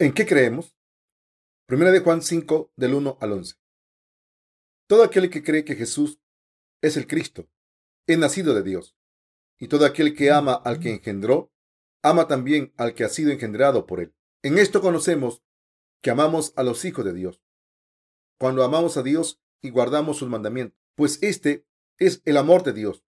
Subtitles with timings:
[0.00, 0.76] ¿En qué creemos?
[1.66, 3.56] Primera de Juan 5, del 1 al 11.
[4.86, 6.20] Todo aquel que cree que Jesús
[6.80, 7.48] es el Cristo,
[8.06, 8.96] es nacido de Dios.
[9.58, 11.52] Y todo aquel que ama al que engendró,
[12.00, 14.14] ama también al que ha sido engendrado por él.
[14.44, 15.42] En esto conocemos
[16.00, 17.42] que amamos a los hijos de Dios.
[18.38, 21.66] Cuando amamos a Dios y guardamos sus mandamientos, pues este
[21.98, 23.02] es el amor de Dios,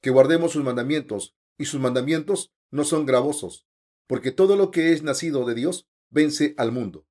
[0.00, 3.66] que guardemos sus mandamientos, y sus mandamientos no son gravosos,
[4.06, 7.06] porque todo lo que es nacido de Dios vence al mundo.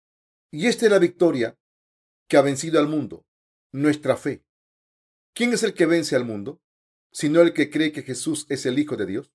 [0.52, 1.60] Y esta es la victoria
[2.28, 3.28] que ha vencido al mundo,
[3.72, 4.44] nuestra fe.
[5.36, 6.60] ¿Quién es el que vence al mundo?
[7.12, 9.32] Sino el que cree que Jesús es el Hijo de Dios.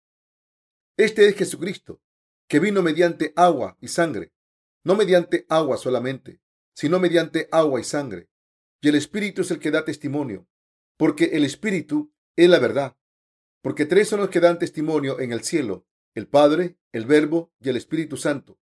[0.96, 2.02] Este es Jesucristo,
[2.48, 4.32] que vino mediante agua y sangre,
[4.84, 6.40] no mediante agua solamente,
[6.74, 8.28] sino mediante agua y sangre.
[8.82, 10.48] Y el Espíritu es el que da testimonio,
[10.96, 12.96] porque el Espíritu es la verdad.
[13.62, 17.68] Porque tres son los que dan testimonio en el cielo, el Padre, el Verbo y
[17.68, 18.59] el Espíritu Santo.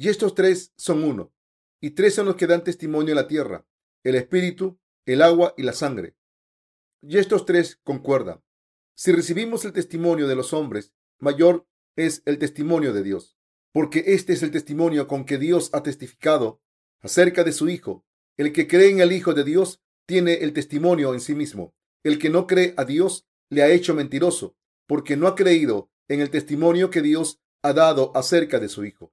[0.00, 1.34] Y estos tres son uno.
[1.80, 3.66] Y tres son los que dan testimonio en la tierra,
[4.04, 6.14] el espíritu, el agua y la sangre.
[7.02, 8.40] Y estos tres concuerdan.
[8.94, 13.36] Si recibimos el testimonio de los hombres, mayor es el testimonio de Dios,
[13.72, 16.62] porque este es el testimonio con que Dios ha testificado
[17.00, 18.06] acerca de su Hijo.
[18.36, 21.74] El que cree en el Hijo de Dios tiene el testimonio en sí mismo.
[22.04, 26.20] El que no cree a Dios le ha hecho mentiroso, porque no ha creído en
[26.20, 29.12] el testimonio que Dios ha dado acerca de su Hijo.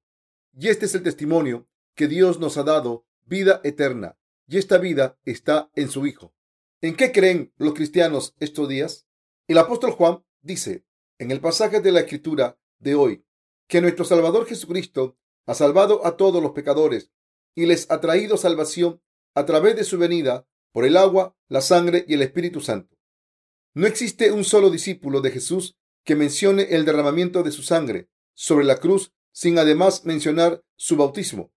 [0.58, 4.18] Y este es el testimonio que Dios nos ha dado, vida eterna.
[4.48, 6.34] Y esta vida está en su Hijo.
[6.82, 9.08] ¿En qué creen los cristianos estos días?
[9.48, 10.86] El apóstol Juan dice
[11.18, 13.26] en el pasaje de la Escritura de hoy
[13.68, 17.12] que nuestro Salvador Jesucristo ha salvado a todos los pecadores
[17.56, 19.02] y les ha traído salvación
[19.34, 22.98] a través de su venida por el agua, la sangre y el Espíritu Santo.
[23.74, 28.66] No existe un solo discípulo de Jesús que mencione el derramamiento de su sangre sobre
[28.66, 31.52] la cruz sin además mencionar su bautismo.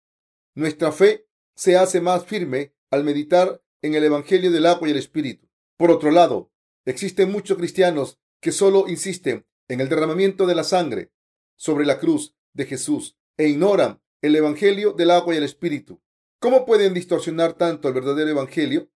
[0.56, 4.97] Nuestra fe se hace más firme al meditar en el Evangelio del agua y el
[4.97, 5.49] Espíritu.
[5.77, 6.50] Por otro lado,
[6.84, 11.12] existen muchos cristianos que solo insisten en el derramamiento de la sangre
[11.56, 16.03] sobre la cruz de Jesús e ignoran el Evangelio del agua y el Espíritu.
[16.41, 18.91] ¿Cómo pueden distorsionar tanto el verdadero Evangelio?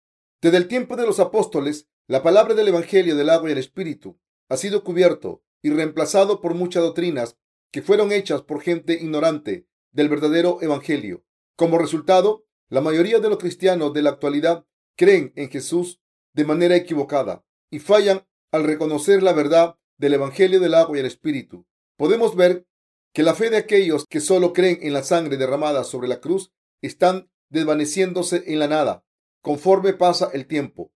[0.41, 4.21] Desde el tiempo de los apóstoles, la palabra del Evangelio del agua y el Espíritu
[4.49, 7.37] ha sido cubierto y reemplazado por muchas doctrinas
[7.71, 11.25] que fueron hechas por gente ignorante del verdadero Evangelio.
[11.57, 16.01] Como resultado, la mayoría de los cristianos de la actualidad creen en Jesús
[16.35, 21.07] de manera equivocada y fallan al reconocer la verdad del Evangelio del agua y el
[21.07, 21.67] Espíritu.
[21.97, 22.67] Podemos ver
[23.13, 26.53] que la fe de aquellos que solo creen en la sangre derramada sobre la cruz
[26.83, 29.05] están desvaneciéndose en la nada
[29.41, 30.93] conforme pasa el tiempo.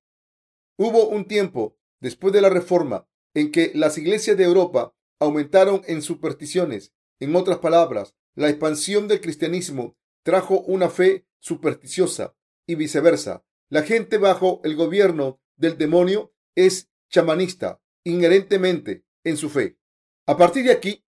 [0.76, 6.02] Hubo un tiempo después de la Reforma en que las iglesias de Europa aumentaron en
[6.02, 6.92] supersticiones.
[7.20, 12.34] En otras palabras, la expansión del cristianismo trajo una fe supersticiosa
[12.66, 13.44] y viceversa.
[13.68, 19.78] La gente bajo el gobierno del demonio es chamanista inherentemente en su fe.
[20.26, 21.04] A partir de aquí,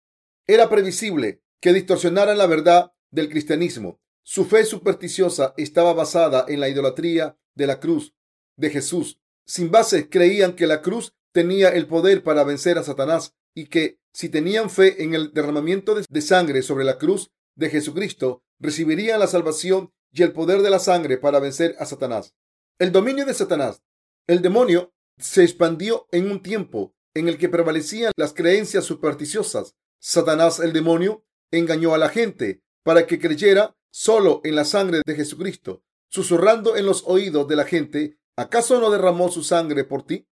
[0.46, 4.00] era previsible que distorsionaran la verdad del cristianismo.
[4.22, 8.14] Su fe supersticiosa estaba basada en la idolatría de la cruz
[8.56, 9.20] de Jesús.
[9.46, 13.98] Sin base creían que la cruz tenía el poder para vencer a Satanás y que
[14.12, 19.26] si tenían fe en el derramamiento de sangre sobre la cruz de Jesucristo, recibirían la
[19.26, 22.34] salvación y el poder de la sangre para vencer a Satanás.
[22.78, 23.82] El dominio de Satanás.
[24.26, 29.74] El demonio se expandió en un tiempo en el que prevalecían las creencias supersticiosas.
[29.98, 35.14] Satanás, el demonio, engañó a la gente para que creyera solo en la sangre de
[35.14, 40.26] Jesucristo, susurrando en los oídos de la gente, ¿acaso no derramó su sangre por ti?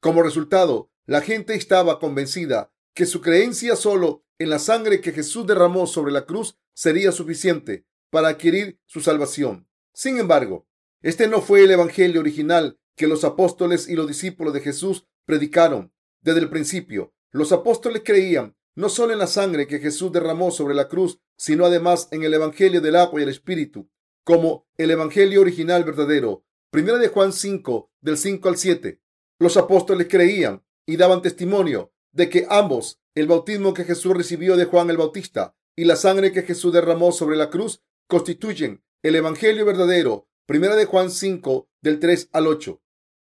[0.00, 5.46] Como resultado, la gente estaba convencida que su creencia solo en la sangre que Jesús
[5.46, 9.68] derramó sobre la cruz sería suficiente para adquirir su salvación.
[9.92, 10.66] Sin embargo,
[11.02, 15.92] este no fue el evangelio original que los apóstoles y los discípulos de Jesús predicaron
[16.22, 17.12] desde el principio.
[17.32, 21.66] Los apóstoles creían no solo en la sangre que Jesús derramó sobre la cruz, sino
[21.66, 23.90] además en el evangelio del agua y el espíritu,
[24.24, 26.46] como el evangelio original verdadero.
[26.70, 29.02] Primera de Juan 5, del 5 al 7.
[29.38, 34.64] Los apóstoles creían y daban testimonio de que ambos, el bautismo que Jesús recibió de
[34.64, 39.66] Juan el Bautista y la sangre que Jesús derramó sobre la cruz, constituyen el Evangelio
[39.66, 40.26] verdadero.
[40.46, 42.80] Primera de Juan 5, del 3 al 8.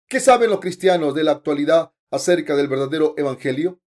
[0.09, 3.81] ¿Qué saben los cristianos de la actualidad acerca del verdadero Evangelio?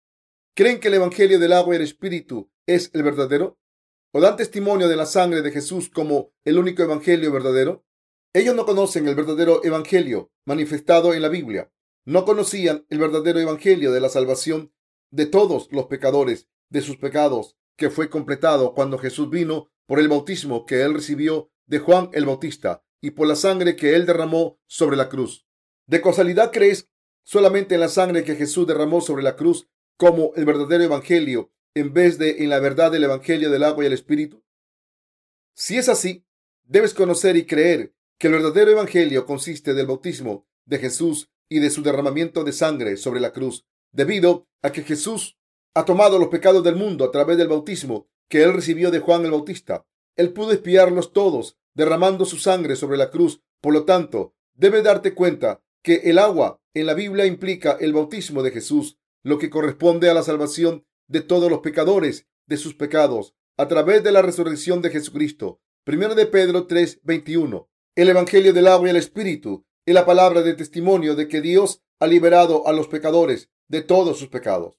[0.56, 3.60] ¿Creen que el Evangelio del agua y el Espíritu es el verdadero?
[4.12, 7.84] ¿O dan testimonio de la sangre de Jesús como el único Evangelio verdadero?
[8.32, 11.70] Ellos no conocen el verdadero Evangelio manifestado en la Biblia
[12.04, 14.72] no conocían el verdadero evangelio de la salvación
[15.10, 20.08] de todos los pecadores de sus pecados que fue completado cuando Jesús vino por el
[20.08, 24.60] bautismo que él recibió de Juan el Bautista y por la sangre que él derramó
[24.66, 25.46] sobre la cruz.
[25.86, 26.88] ¿De casualidad crees
[27.24, 31.92] solamente en la sangre que Jesús derramó sobre la cruz como el verdadero evangelio en
[31.92, 34.44] vez de en la verdad del evangelio del agua y el espíritu?
[35.54, 36.24] Si es así,
[36.64, 41.70] debes conocer y creer que el verdadero evangelio consiste del bautismo de Jesús y de
[41.70, 45.36] su derramamiento de sangre sobre la cruz, debido a que Jesús
[45.74, 49.24] ha tomado los pecados del mundo a través del bautismo que él recibió de Juan
[49.24, 49.86] el Bautista.
[50.16, 53.42] Él pudo espiarlos todos derramando su sangre sobre la cruz.
[53.60, 58.42] Por lo tanto, debes darte cuenta que el agua en la Biblia implica el bautismo
[58.42, 63.34] de Jesús, lo que corresponde a la salvación de todos los pecadores de sus pecados
[63.56, 65.60] a través de la resurrección de Jesucristo.
[65.84, 67.68] Primero de Pedro 3:21.
[67.96, 71.82] El Evangelio del agua y el Espíritu es la palabra de testimonio de que Dios
[71.98, 74.74] ha liberado a los pecadores de todos sus pecados.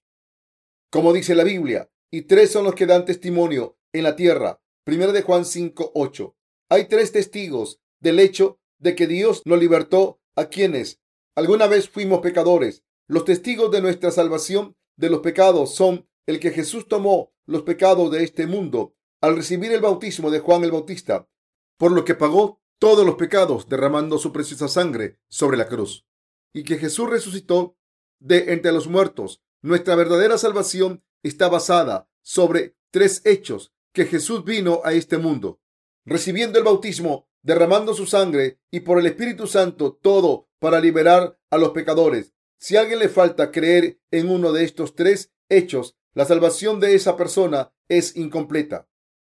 [0.91, 4.61] Como dice la Biblia, y tres son los que dan testimonio en la tierra.
[4.83, 6.35] Primero de Juan 5:8.
[6.69, 10.99] Hay tres testigos del hecho de que Dios nos libertó a quienes
[11.35, 12.83] alguna vez fuimos pecadores.
[13.07, 18.11] Los testigos de nuestra salvación de los pecados son el que Jesús tomó los pecados
[18.11, 21.29] de este mundo al recibir el bautismo de Juan el Bautista,
[21.77, 26.05] por lo que pagó todos los pecados derramando su preciosa sangre sobre la cruz,
[26.53, 27.77] y que Jesús resucitó
[28.21, 29.41] de entre los muertos.
[29.61, 35.59] Nuestra verdadera salvación está basada sobre tres hechos que Jesús vino a este mundo,
[36.05, 41.57] recibiendo el bautismo, derramando su sangre y por el Espíritu Santo todo para liberar a
[41.57, 42.33] los pecadores.
[42.57, 46.95] Si a alguien le falta creer en uno de estos tres hechos, la salvación de
[46.95, 48.87] esa persona es incompleta.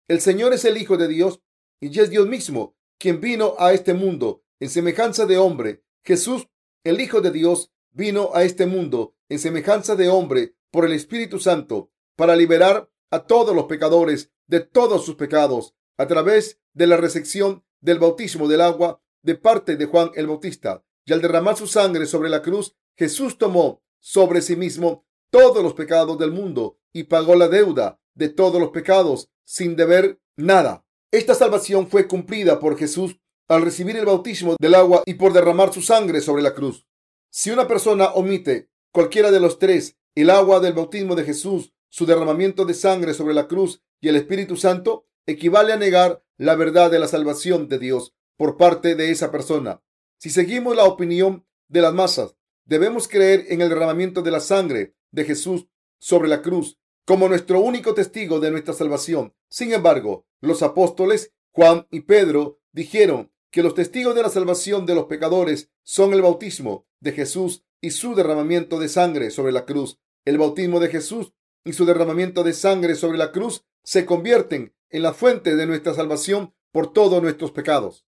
[0.07, 1.41] El Señor es el Hijo de Dios
[1.79, 5.83] y es Dios mismo quien vino a este mundo en semejanza de hombre.
[6.03, 6.47] Jesús,
[6.83, 11.39] el Hijo de Dios, vino a este mundo en semejanza de hombre por el Espíritu
[11.39, 16.97] Santo para liberar a todos los pecadores de todos sus pecados a través de la
[16.97, 20.83] recepción del bautismo del agua de parte de Juan el Bautista.
[21.05, 25.73] Y al derramar su sangre sobre la cruz, Jesús tomó sobre sí mismo todos los
[25.73, 30.85] pecados del mundo y pagó la deuda de todos los pecados sin deber nada.
[31.11, 33.17] Esta salvación fue cumplida por Jesús
[33.47, 36.85] al recibir el bautismo del agua y por derramar su sangre sobre la cruz.
[37.33, 42.05] Si una persona omite cualquiera de los tres, el agua del bautismo de Jesús, su
[42.05, 46.91] derramamiento de sangre sobre la cruz y el Espíritu Santo, equivale a negar la verdad
[46.91, 49.81] de la salvación de Dios por parte de esa persona.
[50.17, 52.35] Si seguimos la opinión de las masas,
[52.65, 55.67] debemos creer en el derramamiento de la sangre de Jesús
[55.99, 59.33] sobre la cruz como nuestro único testigo de nuestra salvación.
[59.47, 64.95] Sin embargo, los apóstoles Juan y Pedro dijeron que los testigos de la salvación de
[64.95, 69.99] los pecadores son el bautismo de Jesús y su derramamiento de sangre sobre la cruz.
[70.23, 71.33] El bautismo de Jesús
[71.65, 75.93] y su derramamiento de sangre sobre la cruz se convierten en la fuente de nuestra
[75.93, 78.05] salvación por todos nuestros pecados.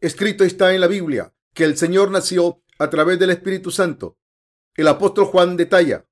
[0.00, 4.16] Escrito está en la Biblia que el Señor nació a través del Espíritu Santo.
[4.76, 6.06] El apóstol Juan detalla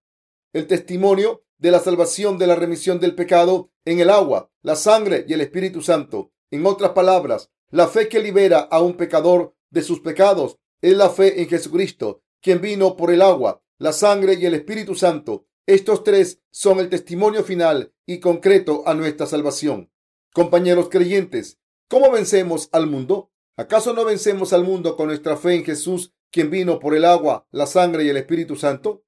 [0.52, 5.25] el testimonio de la salvación de la remisión del pecado en el agua, la sangre
[5.28, 6.33] y el Espíritu Santo.
[6.50, 11.11] En otras palabras, la fe que libera a un pecador de sus pecados es la
[11.11, 15.47] fe en Jesucristo, quien vino por el agua, la sangre y el Espíritu Santo.
[15.66, 19.90] Estos tres son el testimonio final y concreto a nuestra salvación.
[20.33, 23.33] Compañeros creyentes, ¿cómo vencemos al mundo?
[23.56, 27.47] ¿Acaso no vencemos al mundo con nuestra fe en Jesús, quien vino por el agua,
[27.50, 29.04] la sangre y el Espíritu Santo?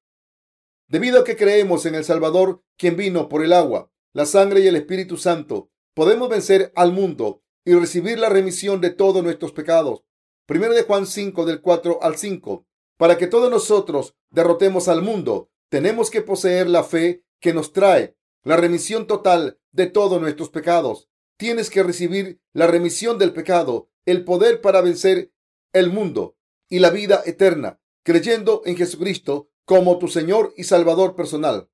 [0.88, 4.66] Debido a que creemos en el Salvador, quien vino por el agua, la sangre y
[4.66, 10.04] el Espíritu Santo, podemos vencer al mundo y recibir la remisión de todos nuestros pecados.
[10.48, 12.66] Primero de Juan 5 del 4 al 5.
[12.96, 18.16] Para que todos nosotros derrotemos al mundo, tenemos que poseer la fe que nos trae
[18.44, 21.10] la remisión total de todos nuestros pecados.
[21.36, 25.34] Tienes que recibir la remisión del pecado, el poder para vencer
[25.74, 26.38] el mundo
[26.70, 31.68] y la vida eterna, creyendo en Jesucristo como tu Señor y Salvador personal,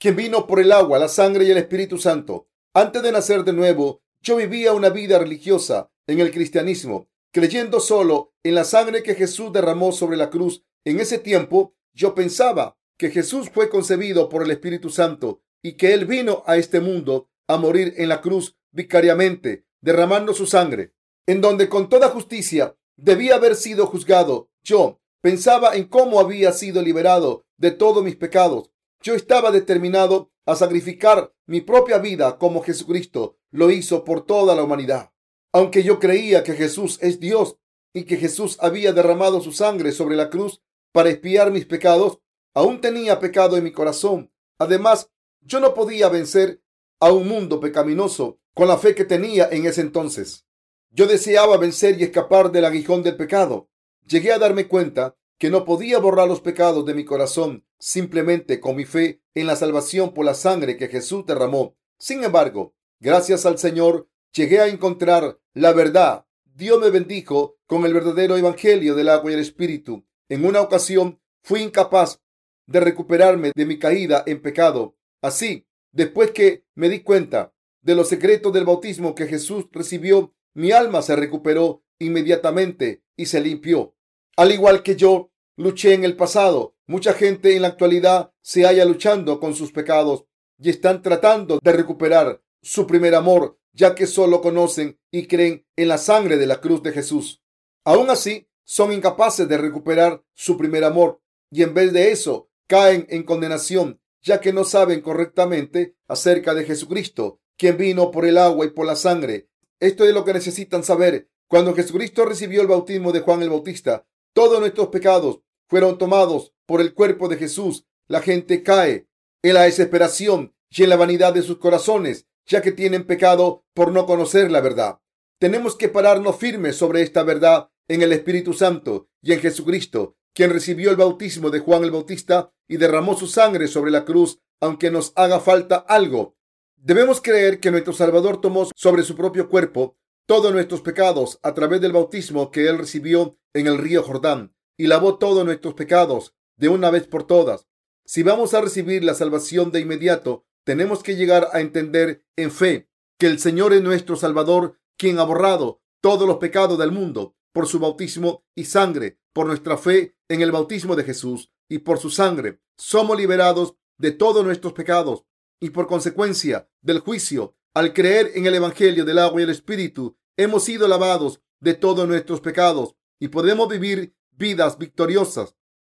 [0.00, 2.48] quien vino por el agua, la sangre y el Espíritu Santo.
[2.74, 8.32] Antes de nacer de nuevo, yo vivía una vida religiosa en el cristianismo, creyendo solo
[8.42, 10.64] en la sangre que Jesús derramó sobre la cruz.
[10.86, 15.92] En ese tiempo, yo pensaba que Jesús fue concebido por el Espíritu Santo y que
[15.92, 20.94] Él vino a este mundo a morir en la cruz vicariamente, derramando su sangre,
[21.26, 24.48] en donde con toda justicia debía haber sido juzgado.
[24.62, 28.70] Yo, Pensaba en cómo había sido liberado de todos mis pecados.
[29.02, 34.62] Yo estaba determinado a sacrificar mi propia vida como Jesucristo lo hizo por toda la
[34.62, 35.10] humanidad.
[35.56, 37.56] Aunque yo creía que Jesús es Dios
[37.94, 40.60] y que Jesús había derramado su sangre sobre la cruz
[40.92, 42.18] para expiar mis pecados,
[42.52, 44.30] aún tenía pecado en mi corazón.
[44.58, 45.10] Además,
[45.40, 46.60] yo no podía vencer
[47.00, 50.44] a un mundo pecaminoso con la fe que tenía en ese entonces.
[50.90, 53.70] Yo deseaba vencer y escapar del aguijón del pecado.
[54.06, 58.76] Llegué a darme cuenta que no podía borrar los pecados de mi corazón simplemente con
[58.76, 61.78] mi fe en la salvación por la sangre que Jesús derramó.
[61.98, 66.26] Sin embargo, gracias al Señor, llegué a encontrar la verdad.
[66.44, 70.06] Dios me bendijo con el verdadero evangelio del agua y el espíritu.
[70.28, 72.20] En una ocasión fui incapaz
[72.66, 74.96] de recuperarme de mi caída en pecado.
[75.22, 80.72] Así, después que me di cuenta de los secretos del bautismo que Jesús recibió, mi
[80.72, 83.94] alma se recuperó inmediatamente y se limpió.
[84.36, 88.84] Al igual que yo luché en el pasado, mucha gente en la actualidad se halla
[88.84, 90.24] luchando con sus pecados
[90.58, 95.88] y están tratando de recuperar su primer amor, ya que solo conocen y creen en
[95.88, 97.42] la sangre de la cruz de Jesús.
[97.84, 103.06] Aún así, son incapaces de recuperar su primer amor y en vez de eso caen
[103.10, 108.66] en condenación, ya que no saben correctamente acerca de Jesucristo, quien vino por el agua
[108.66, 109.48] y por la sangre.
[109.78, 111.28] Esto es lo que necesitan saber.
[111.46, 116.80] Cuando Jesucristo recibió el bautismo de Juan el Bautista, todos nuestros pecados fueron tomados por
[116.80, 117.86] el cuerpo de Jesús.
[118.08, 119.06] La gente cae
[119.42, 123.92] en la desesperación y en la vanidad de sus corazones, ya que tienen pecado por
[123.92, 125.00] no conocer la verdad.
[125.38, 130.50] Tenemos que pararnos firmes sobre esta verdad en el Espíritu Santo y en Jesucristo, quien
[130.50, 134.90] recibió el bautismo de Juan el Bautista y derramó su sangre sobre la cruz, aunque
[134.90, 136.36] nos haga falta algo.
[136.76, 141.80] Debemos creer que nuestro Salvador tomó sobre su propio cuerpo todos nuestros pecados a través
[141.80, 146.68] del bautismo que él recibió en el río Jordán y lavó todos nuestros pecados de
[146.68, 147.66] una vez por todas.
[148.04, 152.90] Si vamos a recibir la salvación de inmediato, tenemos que llegar a entender en fe
[153.18, 157.68] que el Señor es nuestro Salvador, quien ha borrado todos los pecados del mundo por
[157.68, 162.10] su bautismo y sangre, por nuestra fe en el bautismo de Jesús y por su
[162.10, 162.60] sangre.
[162.76, 165.24] Somos liberados de todos nuestros pecados
[165.60, 170.16] y por consecuencia del juicio, al creer en el Evangelio del agua y el Espíritu,
[170.36, 175.56] hemos sido lavados de todos nuestros pecados y podemos vivir vidas victoriosas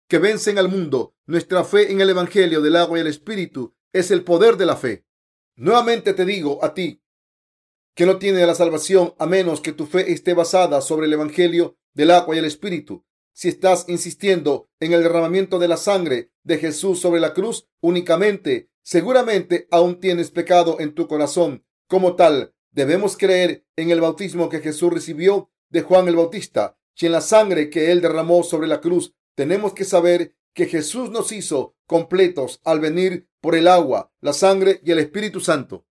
[0.09, 1.15] que vencen al mundo.
[1.27, 4.77] Nuestra fe en el Evangelio del agua y el Espíritu es el poder de la
[4.77, 5.07] fe.
[5.57, 7.03] Nuevamente te digo a ti
[7.95, 11.79] que no tiene la salvación a menos que tu fe esté basada sobre el Evangelio
[11.95, 13.07] del agua y el Espíritu.
[13.33, 18.71] Si estás insistiendo en el derramamiento de la sangre de Jesús sobre la cruz únicamente,
[18.83, 21.65] seguramente aún tienes pecado en tu corazón.
[21.87, 27.07] Como tal, debemos creer en el bautismo que Jesús recibió de Juan el Bautista y
[27.07, 29.15] en la sangre que él derramó sobre la cruz.
[29.35, 34.81] Tenemos que saber que Jesús nos hizo completos al venir por el agua, la sangre
[34.83, 35.85] y el Espíritu Santo.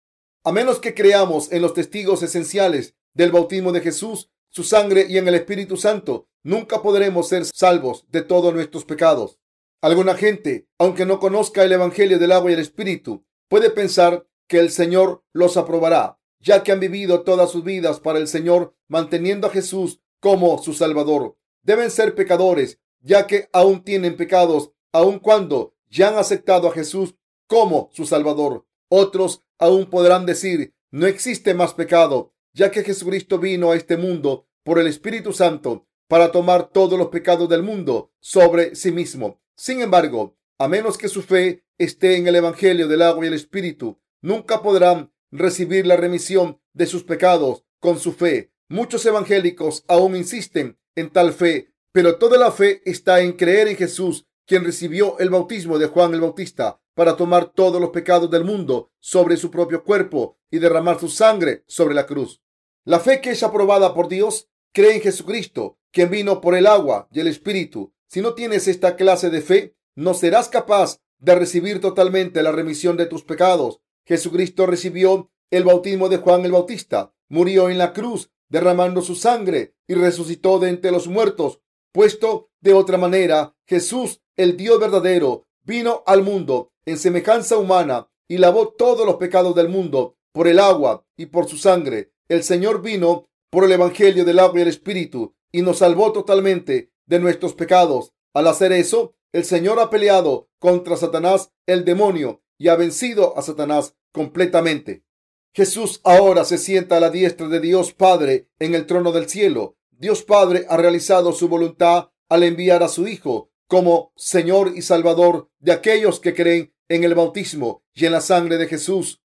[0.43, 5.19] A menos que creamos en los testigos esenciales del bautismo de Jesús, su sangre y
[5.19, 9.39] en el Espíritu Santo, nunca podremos ser salvos de todos nuestros pecados.
[9.81, 14.57] Alguna gente, aunque no conozca el Evangelio del agua y el Espíritu, puede pensar que
[14.57, 19.45] el Señor los aprobará, ya que han vivido todas sus vidas para el Señor, manteniendo
[19.45, 21.37] a Jesús como su Salvador.
[21.61, 27.15] Deben ser pecadores, ya que aún tienen pecados, aun cuando ya han aceptado a Jesús
[27.47, 28.65] como su Salvador.
[28.89, 34.47] Otros aún podrán decir, no existe más pecado, ya que Jesucristo vino a este mundo
[34.63, 39.39] por el Espíritu Santo para tomar todos los pecados del mundo sobre sí mismo.
[39.55, 43.33] Sin embargo, a menos que su fe esté en el Evangelio del agua y el
[43.35, 48.51] Espíritu, nunca podrán recibir la remisión de sus pecados con su fe.
[48.67, 53.77] Muchos evangélicos aún insisten en tal fe, pero toda la fe está en creer en
[53.77, 58.43] Jesús, quien recibió el bautismo de Juan el Bautista para tomar todos los pecados del
[58.43, 62.41] mundo sobre su propio cuerpo y derramar su sangre sobre la cruz.
[62.83, 67.07] La fe que es aprobada por Dios cree en Jesucristo, quien vino por el agua
[67.13, 67.93] y el Espíritu.
[68.09, 72.97] Si no tienes esta clase de fe, no serás capaz de recibir totalmente la remisión
[72.97, 73.79] de tus pecados.
[74.03, 79.75] Jesucristo recibió el bautismo de Juan el Bautista, murió en la cruz, derramando su sangre
[79.87, 81.61] y resucitó de entre los muertos.
[81.95, 88.37] Puesto de otra manera, Jesús, el Dios verdadero, vino al mundo en semejanza humana y
[88.37, 92.11] lavó todos los pecados del mundo por el agua y por su sangre.
[92.27, 96.91] El Señor vino por el Evangelio del agua y el Espíritu y nos salvó totalmente
[97.05, 98.11] de nuestros pecados.
[98.33, 103.41] Al hacer eso, el Señor ha peleado contra Satanás, el demonio, y ha vencido a
[103.41, 105.05] Satanás completamente.
[105.53, 109.77] Jesús ahora se sienta a la diestra de Dios Padre en el trono del cielo.
[109.97, 115.49] Dios Padre ha realizado su voluntad al enviar a su Hijo como Señor y Salvador
[115.59, 119.21] de aquellos que creen en el bautismo y en la sangre de Jesús.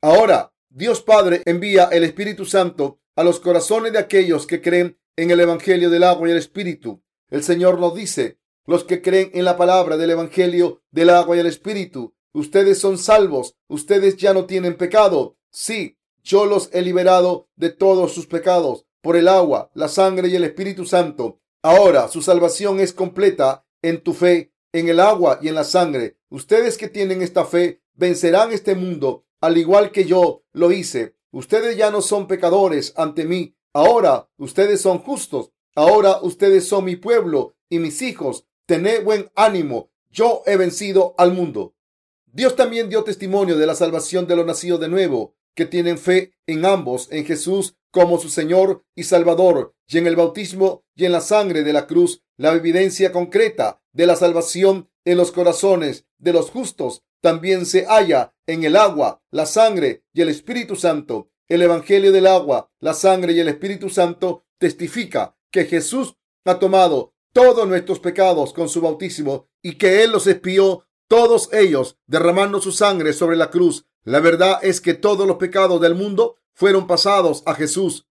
[0.00, 5.30] Ahora, Dios Padre envía el Espíritu Santo a los corazones de aquellos que creen en
[5.30, 7.02] el Evangelio del agua y el Espíritu.
[7.28, 11.40] El Señor nos dice, los que creen en la palabra del Evangelio del agua y
[11.40, 15.36] el Espíritu, ustedes son salvos, ustedes ya no tienen pecado.
[15.50, 20.34] Sí, yo los he liberado de todos sus pecados por el agua, la sangre y
[20.34, 21.38] el Espíritu Santo.
[21.62, 26.16] Ahora su salvación es completa en tu fe, en el agua y en la sangre.
[26.28, 31.14] Ustedes que tienen esta fe vencerán este mundo, al igual que yo lo hice.
[31.30, 33.54] Ustedes ya no son pecadores ante mí.
[33.72, 35.52] Ahora ustedes son justos.
[35.76, 38.44] Ahora ustedes son mi pueblo y mis hijos.
[38.66, 39.88] Tened buen ánimo.
[40.10, 41.76] Yo he vencido al mundo.
[42.24, 46.32] Dios también dio testimonio de la salvación de los nacidos de nuevo que tienen fe
[46.48, 51.12] en ambos, en Jesús como su Señor y Salvador, y en el bautismo y en
[51.12, 56.34] la sangre de la cruz, la evidencia concreta de la salvación en los corazones de
[56.34, 61.30] los justos también se halla en el agua, la sangre y el Espíritu Santo.
[61.48, 67.14] El Evangelio del agua, la sangre y el Espíritu Santo testifica que Jesús ha tomado
[67.32, 72.72] todos nuestros pecados con su bautismo y que Él los expió todos ellos derramando su
[72.72, 77.42] sangre sobre la cruz la verdad es que todos los pecados del mundo fueron pasados
[77.44, 78.08] a Jesús.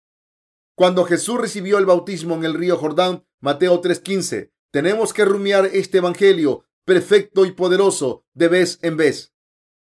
[0.74, 5.98] Cuando Jesús recibió el bautismo en el río Jordán, Mateo 3:15, tenemos que rumiar este
[5.98, 9.34] evangelio perfecto y poderoso de vez en vez.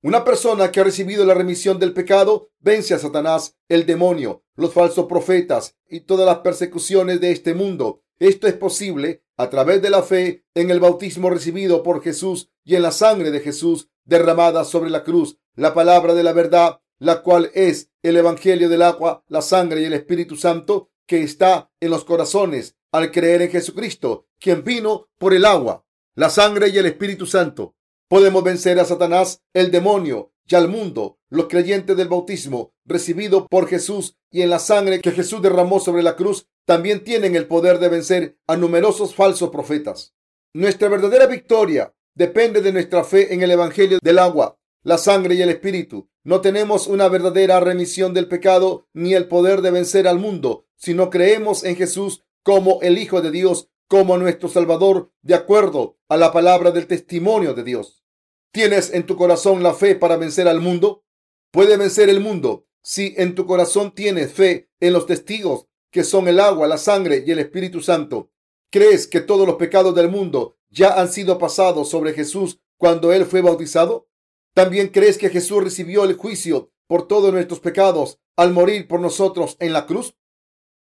[0.01, 4.71] Una persona que ha recibido la remisión del pecado vence a Satanás, el demonio, los
[4.71, 8.03] falsos profetas y todas las persecuciones de este mundo.
[8.19, 12.75] Esto es posible a través de la fe en el bautismo recibido por Jesús y
[12.75, 17.21] en la sangre de Jesús derramada sobre la cruz la palabra de la verdad, la
[17.21, 21.91] cual es el Evangelio del agua, la sangre y el Espíritu Santo que está en
[21.91, 25.85] los corazones al creer en Jesucristo, quien vino por el agua,
[26.15, 27.75] la sangre y el Espíritu Santo.
[28.07, 31.19] Podemos vencer a Satanás, el demonio y al mundo.
[31.29, 36.03] Los creyentes del bautismo recibido por Jesús y en la sangre que Jesús derramó sobre
[36.03, 40.13] la cruz también tienen el poder de vencer a numerosos falsos profetas.
[40.53, 45.41] Nuestra verdadera victoria depende de nuestra fe en el Evangelio del agua, la sangre y
[45.41, 46.09] el espíritu.
[46.25, 50.95] No tenemos una verdadera remisión del pecado ni el poder de vencer al mundo si
[50.95, 56.17] no creemos en Jesús como el Hijo de Dios, como nuestro Salvador, de acuerdo a
[56.17, 58.03] la palabra del testimonio de Dios.
[58.51, 61.03] ¿Tienes en tu corazón la fe para vencer al mundo?
[61.51, 66.27] Puede vencer el mundo si en tu corazón tienes fe en los testigos que son
[66.27, 68.31] el agua, la sangre y el Espíritu Santo.
[68.71, 73.25] ¿Crees que todos los pecados del mundo ya han sido pasados sobre Jesús cuando Él
[73.25, 74.07] fue bautizado?
[74.55, 79.57] ¿También crees que Jesús recibió el juicio por todos nuestros pecados al morir por nosotros
[79.59, 80.15] en la cruz?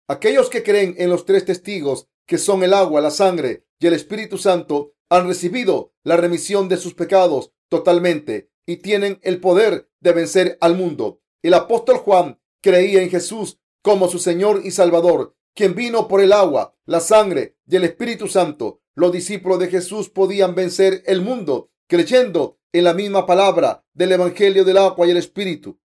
[0.06, 3.94] Aquellos que creen en los tres testigos, que son el agua, la sangre y el
[3.94, 10.12] Espíritu Santo, han recibido la remisión de sus pecados totalmente y tienen el poder de
[10.12, 11.20] vencer al mundo.
[11.42, 16.32] El apóstol Juan creía en Jesús como su Señor y Salvador, quien vino por el
[16.32, 18.80] agua, la sangre y el Espíritu Santo.
[18.94, 24.64] Los discípulos de Jesús podían vencer el mundo creyendo en la misma palabra del Evangelio
[24.64, 25.78] del agua y el Espíritu.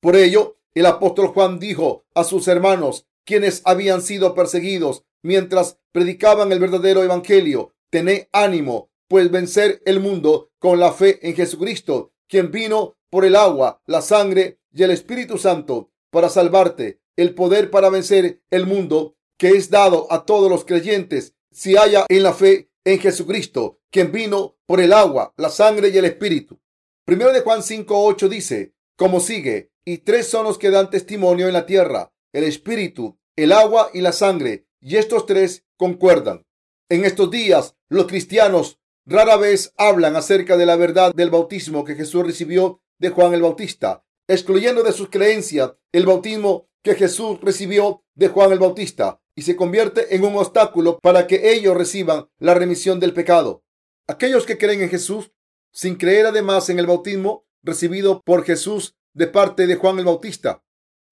[0.00, 6.52] Por ello, el apóstol Juan dijo a sus hermanos, quienes habían sido perseguidos mientras predicaban
[6.52, 12.50] el verdadero Evangelio, tened ánimo, pues vencer el mundo con la fe en Jesucristo, quien
[12.50, 17.88] vino por el agua, la sangre y el Espíritu Santo para salvarte, el poder para
[17.88, 22.70] vencer el mundo que es dado a todos los creyentes si haya en la fe
[22.84, 26.60] en Jesucristo, quien vino por el agua, la sangre y el espíritu.
[27.04, 31.52] Primero de Juan 5.8 dice, como sigue, y tres son los que dan testimonio en
[31.52, 36.44] la tierra, el espíritu, el agua y la sangre, y estos tres concuerdan.
[36.88, 41.94] En estos días, los cristianos rara vez hablan acerca de la verdad del bautismo que
[41.94, 48.02] Jesús recibió de Juan el Bautista, excluyendo de sus creencias el bautismo que Jesús recibió
[48.14, 52.54] de Juan el Bautista y se convierte en un obstáculo para que ellos reciban la
[52.54, 53.62] remisión del pecado.
[54.08, 55.32] Aquellos que creen en Jesús,
[55.72, 60.62] sin creer además en el bautismo recibido por Jesús de parte de Juan el Bautista,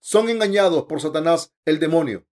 [0.00, 2.26] son engañados por Satanás el demonio.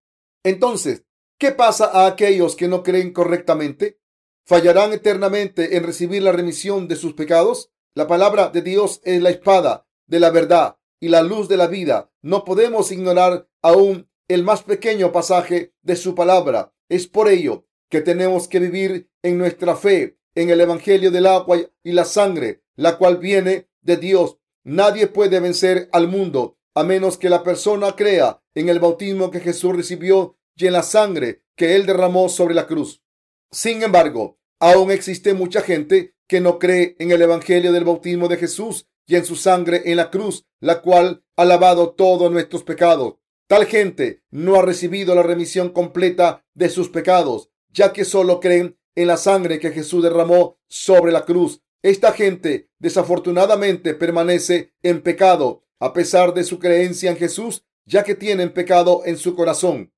[0.44, 1.04] Entonces,
[1.38, 3.98] ¿qué pasa a aquellos que no creen correctamente?
[4.44, 7.72] ¿Fallarán eternamente en recibir la remisión de sus pecados?
[7.94, 11.66] La palabra de Dios es la espada de la verdad y la luz de la
[11.66, 12.12] vida.
[12.22, 16.72] No podemos ignorar aún el más pequeño pasaje de su palabra.
[16.88, 21.58] Es por ello que tenemos que vivir en nuestra fe en el Evangelio del agua
[21.82, 24.38] y la sangre, la cual viene de Dios.
[24.64, 29.40] Nadie puede vencer al mundo a menos que la persona crea en el bautismo que
[29.40, 33.02] Jesús recibió y en la sangre que él derramó sobre la cruz.
[33.50, 38.38] Sin embargo, aún existe mucha gente que no cree en el Evangelio del bautismo de
[38.38, 43.16] Jesús y en su sangre en la cruz, la cual ha lavado todos nuestros pecados.
[43.48, 48.78] Tal gente no ha recibido la remisión completa de sus pecados, ya que solo creen
[48.94, 51.62] en la sangre que Jesús derramó sobre la cruz.
[51.82, 58.14] Esta gente desafortunadamente permanece en pecado a pesar de su creencia en Jesús, ya que
[58.14, 59.92] tienen pecado en su corazón.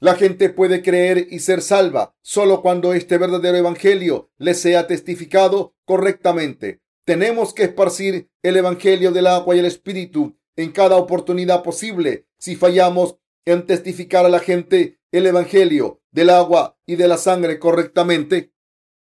[0.00, 5.76] La gente puede creer y ser salva solo cuando este verdadero evangelio le sea testificado
[5.84, 6.80] correctamente.
[7.04, 12.26] Tenemos que esparcir el evangelio del agua y el espíritu en cada oportunidad posible.
[12.38, 17.58] Si fallamos en testificar a la gente el evangelio del agua y de la sangre
[17.58, 18.52] correctamente,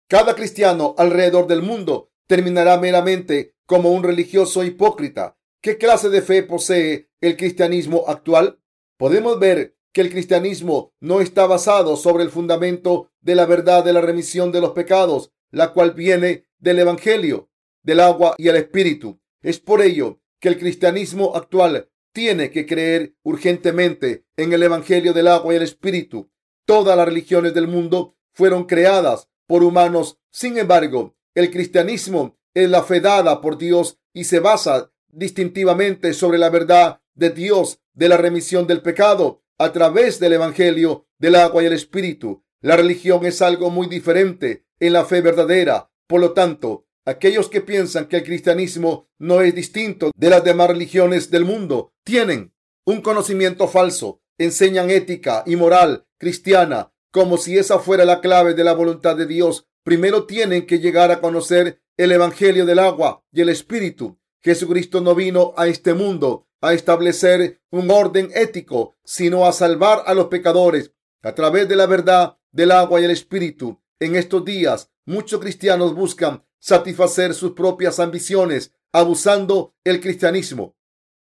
[0.09, 5.37] cada cristiano alrededor del mundo terminará meramente como un religioso hipócrita.
[5.63, 8.61] ¿Qué clase de fe posee el cristianismo actual?
[8.99, 13.93] Podemos ver que el cristianismo no está basado sobre el fundamento de la verdad de
[13.93, 17.49] la remisión de los pecados, la cual viene del Evangelio,
[17.83, 19.21] del agua y el Espíritu.
[19.41, 25.29] Es por ello que el cristianismo actual tiene que creer urgentemente en el Evangelio del
[25.29, 26.31] agua y el Espíritu.
[26.67, 30.19] Todas las religiones del mundo fueron creadas por humanos.
[30.31, 36.39] Sin embargo, el cristianismo es la fe dada por Dios y se basa distintivamente sobre
[36.39, 41.63] la verdad de Dios de la remisión del pecado a través del Evangelio del agua
[41.63, 42.45] y el Espíritu.
[42.61, 45.91] La religión es algo muy diferente en la fe verdadera.
[46.07, 50.69] Por lo tanto, aquellos que piensan que el cristianismo no es distinto de las demás
[50.69, 54.21] religiones del mundo tienen un conocimiento falso.
[54.39, 59.27] Enseñan ética y moral cristiana como si esa fuera la clave de la voluntad de
[59.27, 59.67] Dios.
[59.85, 64.19] Primero tienen que llegar a conocer el Evangelio del agua y el Espíritu.
[64.43, 70.15] Jesucristo no vino a este mundo a establecer un orden ético, sino a salvar a
[70.15, 73.83] los pecadores a través de la verdad del agua y el espíritu.
[74.01, 80.75] En estos días, muchos cristianos buscan satisfacer sus propias ambiciones abusando el cristianismo.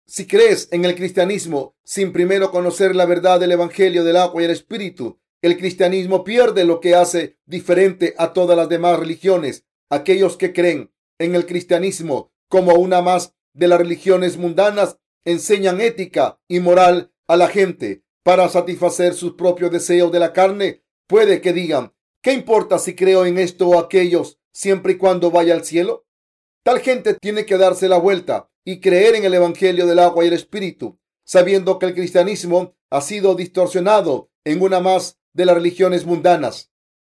[0.07, 4.45] Si crees en el cristianismo sin primero conocer la verdad del evangelio del agua y
[4.45, 9.65] el espíritu, el cristianismo pierde lo que hace diferente a todas las demás religiones.
[9.89, 16.39] Aquellos que creen en el cristianismo como una más de las religiones mundanas enseñan ética
[16.49, 21.53] y moral a la gente para satisfacer sus propios deseos de la carne, puede que
[21.53, 26.07] digan, ¿qué importa si creo en esto o aquellos siempre y cuando vaya al cielo?
[26.63, 30.29] Tal gente tiene que darse la vuelta y creer en el Evangelio del agua y
[30.29, 36.07] el Espíritu, sabiendo que el cristianismo ha sido distorsionado en una más de las religiones
[36.07, 36.73] mundanas.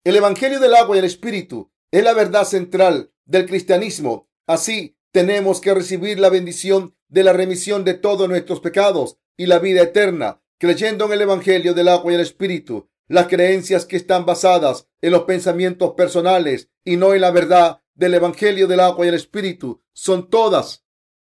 [0.03, 4.29] El Evangelio del agua y el Espíritu es la verdad central del cristianismo.
[4.47, 9.60] Así tenemos que recibir la bendición de la remisión de todos nuestros pecados y la
[9.60, 12.89] vida eterna, creyendo en el Evangelio del agua y el Espíritu.
[13.08, 18.15] Las creencias que están basadas en los pensamientos personales y no en la verdad del
[18.15, 20.85] Evangelio del agua y el Espíritu son todas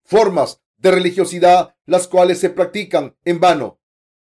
[0.07, 3.79] formas de religiosidad las cuales se practican en vano.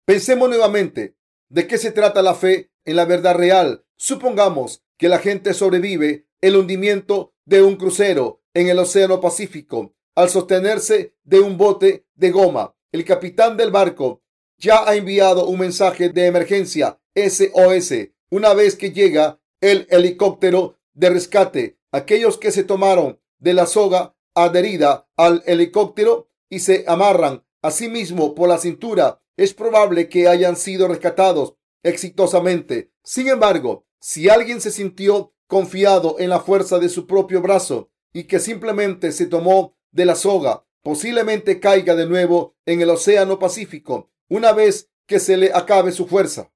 [0.06, 1.17] Pensemos nuevamente
[1.50, 3.86] de qué se trata la fe en la verdad real.
[3.98, 10.30] Supongamos que la gente sobrevive el hundimiento de un crucero en el Océano Pacífico al
[10.30, 12.76] sostenerse de un bote de goma.
[12.91, 14.22] El capitán del barco
[14.58, 17.94] ya ha enviado un mensaje de emergencia SOS.
[18.30, 24.15] Una vez que llega el helicóptero de rescate, aquellos que se tomaron de la soga
[24.36, 30.28] adherida al helicóptero y se amarran a sí mismo por la cintura, es probable que
[30.28, 32.91] hayan sido rescatados exitosamente.
[33.04, 38.24] Sin embargo, si alguien se sintió confiado en la fuerza de su propio brazo y
[38.24, 44.10] que simplemente se tomó de la soga posiblemente caiga de nuevo en el océano Pacífico
[44.30, 46.52] una vez que se le acabe su fuerza.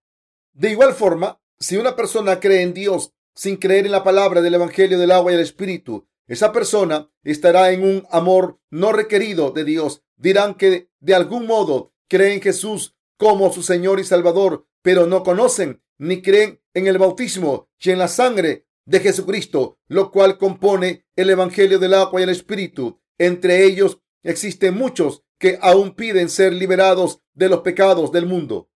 [0.53, 4.53] De igual forma, si una persona cree en Dios sin creer en la palabra del
[4.55, 9.63] Evangelio del agua y el Espíritu, esa persona estará en un amor no requerido de
[9.63, 10.03] Dios.
[10.17, 15.23] Dirán que de algún modo creen en Jesús como su Señor y Salvador, pero no
[15.23, 21.05] conocen ni creen en el bautismo y en la sangre de Jesucristo, lo cual compone
[21.15, 22.99] el Evangelio del agua y el Espíritu.
[23.17, 28.69] Entre ellos existen muchos que aún piden ser liberados de los pecados del mundo.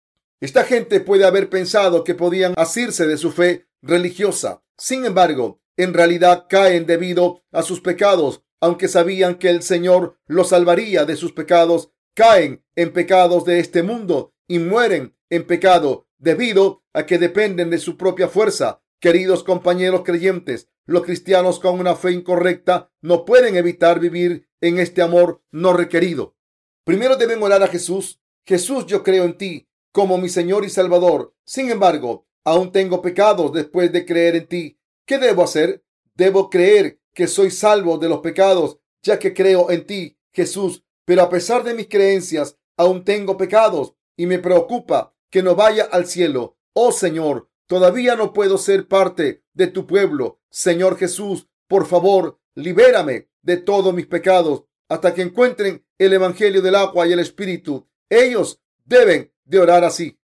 [0.40, 4.62] Esta gente puede haber pensado que podían asirse de su fe religiosa.
[4.76, 10.48] Sin embargo, en realidad caen debido a sus pecados, aunque sabían que el Señor los
[10.48, 16.82] salvaría de sus pecados, caen en pecados de este mundo y mueren en pecado debido
[16.92, 18.82] a que dependen de su propia fuerza.
[19.00, 25.02] Queridos compañeros creyentes, los cristianos con una fe incorrecta no pueden evitar vivir en este
[25.02, 26.36] amor no requerido.
[26.84, 28.20] Primero deben orar a Jesús.
[28.44, 31.34] Jesús, yo creo en ti como mi Señor y Salvador.
[31.44, 34.75] Sin embargo, aún tengo pecados después de creer en ti.
[35.06, 35.84] ¿Qué debo hacer?
[36.14, 40.84] Debo creer que soy salvo de los pecados, ya que creo en ti, Jesús.
[41.04, 45.84] Pero a pesar de mis creencias, aún tengo pecados y me preocupa que no vaya
[45.84, 46.58] al cielo.
[46.72, 50.40] Oh Señor, todavía no puedo ser parte de tu pueblo.
[50.50, 56.74] Señor Jesús, por favor, libérame de todos mis pecados hasta que encuentren el Evangelio del
[56.74, 57.88] agua y el Espíritu.
[58.08, 60.18] Ellos deben de orar así.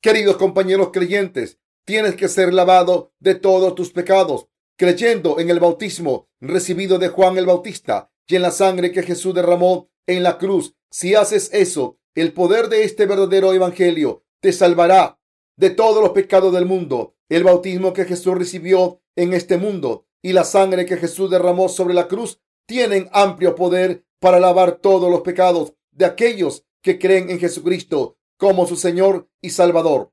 [0.00, 6.28] Queridos compañeros creyentes, tienes que ser lavado de todos tus pecados, creyendo en el bautismo
[6.40, 10.74] recibido de Juan el Bautista y en la sangre que Jesús derramó en la cruz.
[10.90, 15.20] Si haces eso, el poder de este verdadero evangelio te salvará
[15.56, 17.14] de todos los pecados del mundo.
[17.28, 21.94] El bautismo que Jesús recibió en este mundo y la sangre que Jesús derramó sobre
[21.94, 27.38] la cruz tienen amplio poder para lavar todos los pecados de aquellos que creen en
[27.38, 30.12] Jesucristo como su Señor y Salvador.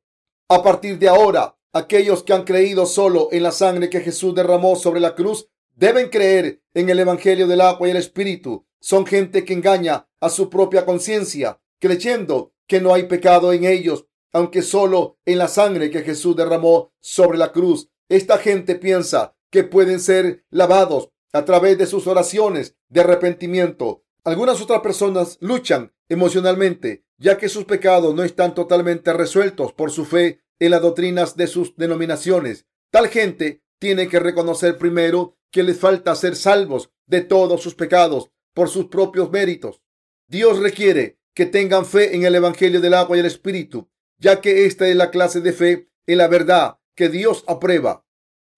[0.49, 4.75] A partir de ahora, aquellos que han creído solo en la sangre que Jesús derramó
[4.75, 8.65] sobre la cruz deben creer en el Evangelio del agua y el Espíritu.
[8.79, 14.05] Son gente que engaña a su propia conciencia, creyendo que no hay pecado en ellos,
[14.31, 17.89] aunque solo en la sangre que Jesús derramó sobre la cruz.
[18.07, 24.03] Esta gente piensa que pueden ser lavados a través de sus oraciones de arrepentimiento.
[24.23, 30.05] Algunas otras personas luchan emocionalmente, ya que sus pecados no están totalmente resueltos por su
[30.05, 32.67] fe en las doctrinas de sus denominaciones.
[32.91, 38.31] Tal gente tiene que reconocer primero que les falta ser salvos de todos sus pecados
[38.53, 39.81] por sus propios méritos.
[40.27, 44.65] Dios requiere que tengan fe en el Evangelio del agua y el Espíritu, ya que
[44.65, 48.05] esta es la clase de fe en la verdad que Dios aprueba.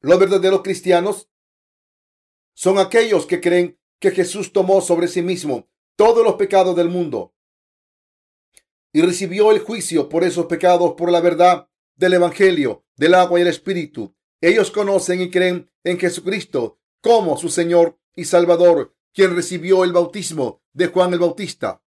[0.01, 1.29] Los verdaderos cristianos
[2.53, 7.34] son aquellos que creen que Jesús tomó sobre sí mismo todos los pecados del mundo
[8.93, 13.41] y recibió el juicio por esos pecados por la verdad del Evangelio, del agua y
[13.43, 14.15] el Espíritu.
[14.41, 20.62] Ellos conocen y creen en Jesucristo como su Señor y Salvador, quien recibió el bautismo
[20.73, 21.81] de Juan el Bautista.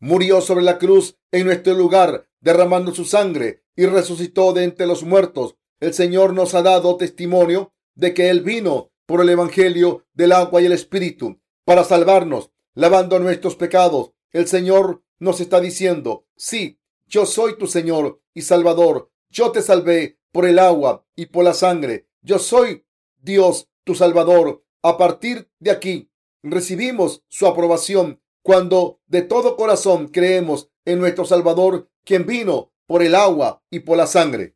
[0.00, 5.02] Murió sobre la cruz en nuestro lugar, derramando su sangre y resucitó de entre los
[5.02, 5.56] muertos.
[5.80, 10.60] El Señor nos ha dado testimonio de que Él vino por el Evangelio del agua
[10.62, 14.12] y el Espíritu para salvarnos, lavando nuestros pecados.
[14.32, 19.10] El Señor nos está diciendo, sí, yo soy tu Señor y Salvador.
[19.34, 22.06] Yo te salvé por el agua y por la sangre.
[22.22, 22.86] Yo soy
[23.20, 24.64] Dios, tu Salvador.
[24.80, 26.08] A partir de aquí,
[26.44, 33.16] recibimos su aprobación cuando de todo corazón creemos en nuestro Salvador, quien vino por el
[33.16, 34.54] agua y por la sangre.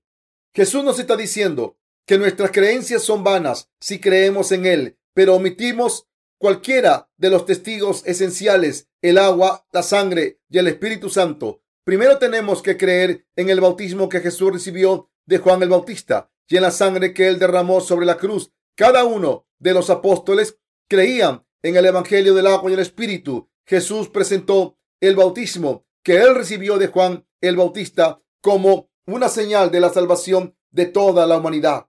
[0.55, 6.07] Jesús nos está diciendo, que nuestras creencias son vanas si creemos en Él, pero omitimos
[6.39, 11.63] cualquiera de los testigos esenciales, el agua, la sangre y el Espíritu Santo.
[11.89, 16.57] Primero tenemos que creer en el bautismo que Jesús recibió de Juan el Bautista y
[16.57, 18.53] en la sangre que él derramó sobre la cruz.
[18.77, 23.49] Cada uno de los apóstoles creían en el Evangelio del agua y el Espíritu.
[23.65, 29.81] Jesús presentó el bautismo que él recibió de Juan el Bautista como una señal de
[29.81, 31.87] la salvación de toda la humanidad.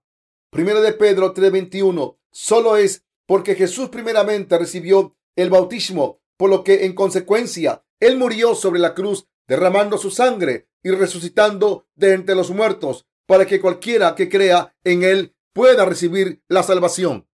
[0.49, 2.19] Primero de Pedro 3:21.
[2.31, 8.55] Solo es porque Jesús primeramente recibió el bautismo, por lo que en consecuencia Él murió
[8.55, 14.13] sobre la cruz, derramando su sangre y resucitando de entre los muertos, para que cualquiera
[14.13, 17.27] que crea en Él pueda recibir la salvación.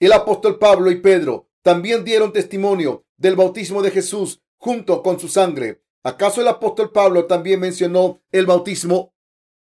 [0.00, 5.28] El apóstol Pablo y Pedro también dieron testimonio del bautismo de Jesús junto con su
[5.28, 5.80] sangre.
[6.02, 9.14] ¿Acaso el apóstol Pablo también mencionó el bautismo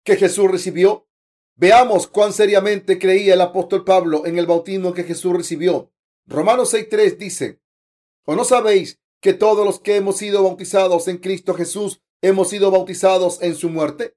[0.02, 1.06] que Jesús recibió?
[1.56, 5.92] Veamos cuán seriamente creía el apóstol Pablo en el bautismo que Jesús recibió.
[6.26, 7.60] Romanos 6.3 dice,
[8.24, 12.70] ¿o no sabéis que todos los que hemos sido bautizados en Cristo Jesús hemos sido
[12.70, 14.16] bautizados en su muerte?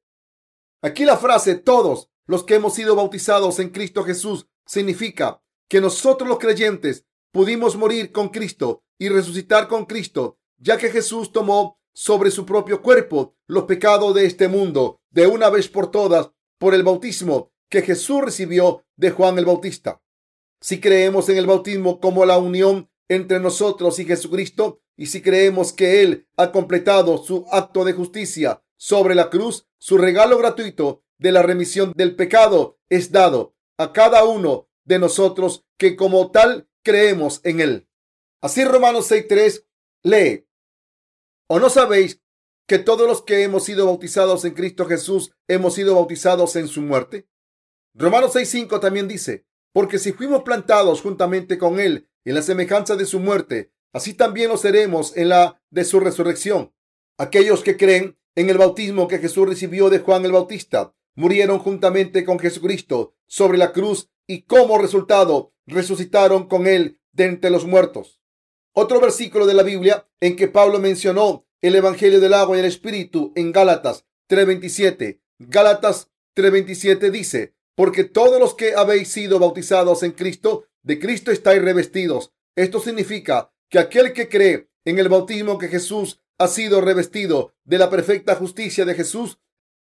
[0.82, 6.28] Aquí la frase todos los que hemos sido bautizados en Cristo Jesús significa que nosotros
[6.28, 12.32] los creyentes pudimos morir con Cristo y resucitar con Cristo, ya que Jesús tomó sobre
[12.32, 16.84] su propio cuerpo los pecados de este mundo de una vez por todas por el
[16.84, 20.02] bautismo que Jesús recibió de Juan el Bautista.
[20.62, 25.74] Si creemos en el bautismo como la unión entre nosotros y Jesucristo, y si creemos
[25.74, 31.32] que Él ha completado su acto de justicia sobre la cruz, su regalo gratuito de
[31.32, 37.42] la remisión del pecado es dado a cada uno de nosotros que como tal creemos
[37.44, 37.90] en Él.
[38.42, 39.66] Así Romanos 6.3
[40.04, 40.48] lee,
[41.48, 42.22] ¿o no sabéis
[42.68, 46.82] que todos los que hemos sido bautizados en Cristo Jesús hemos sido bautizados en su
[46.82, 47.28] muerte?
[47.94, 53.06] Romanos 6:5 también dice, porque si fuimos plantados juntamente con Él en la semejanza de
[53.06, 56.74] su muerte, así también lo seremos en la de su resurrección.
[57.18, 62.26] Aquellos que creen en el bautismo que Jesús recibió de Juan el Bautista murieron juntamente
[62.26, 68.22] con Jesucristo sobre la cruz y como resultado resucitaron con Él de entre los muertos.
[68.74, 72.66] Otro versículo de la Biblia en que Pablo mencionó el Evangelio del agua y el
[72.66, 75.22] Espíritu en Gálatas 3:27.
[75.40, 81.62] Gálatas 3:27 dice, porque todos los que habéis sido bautizados en Cristo, de Cristo estáis
[81.62, 82.34] revestidos.
[82.58, 87.78] Esto significa que aquel que cree en el bautismo que Jesús ha sido revestido de
[87.78, 89.38] la perfecta justicia de Jesús.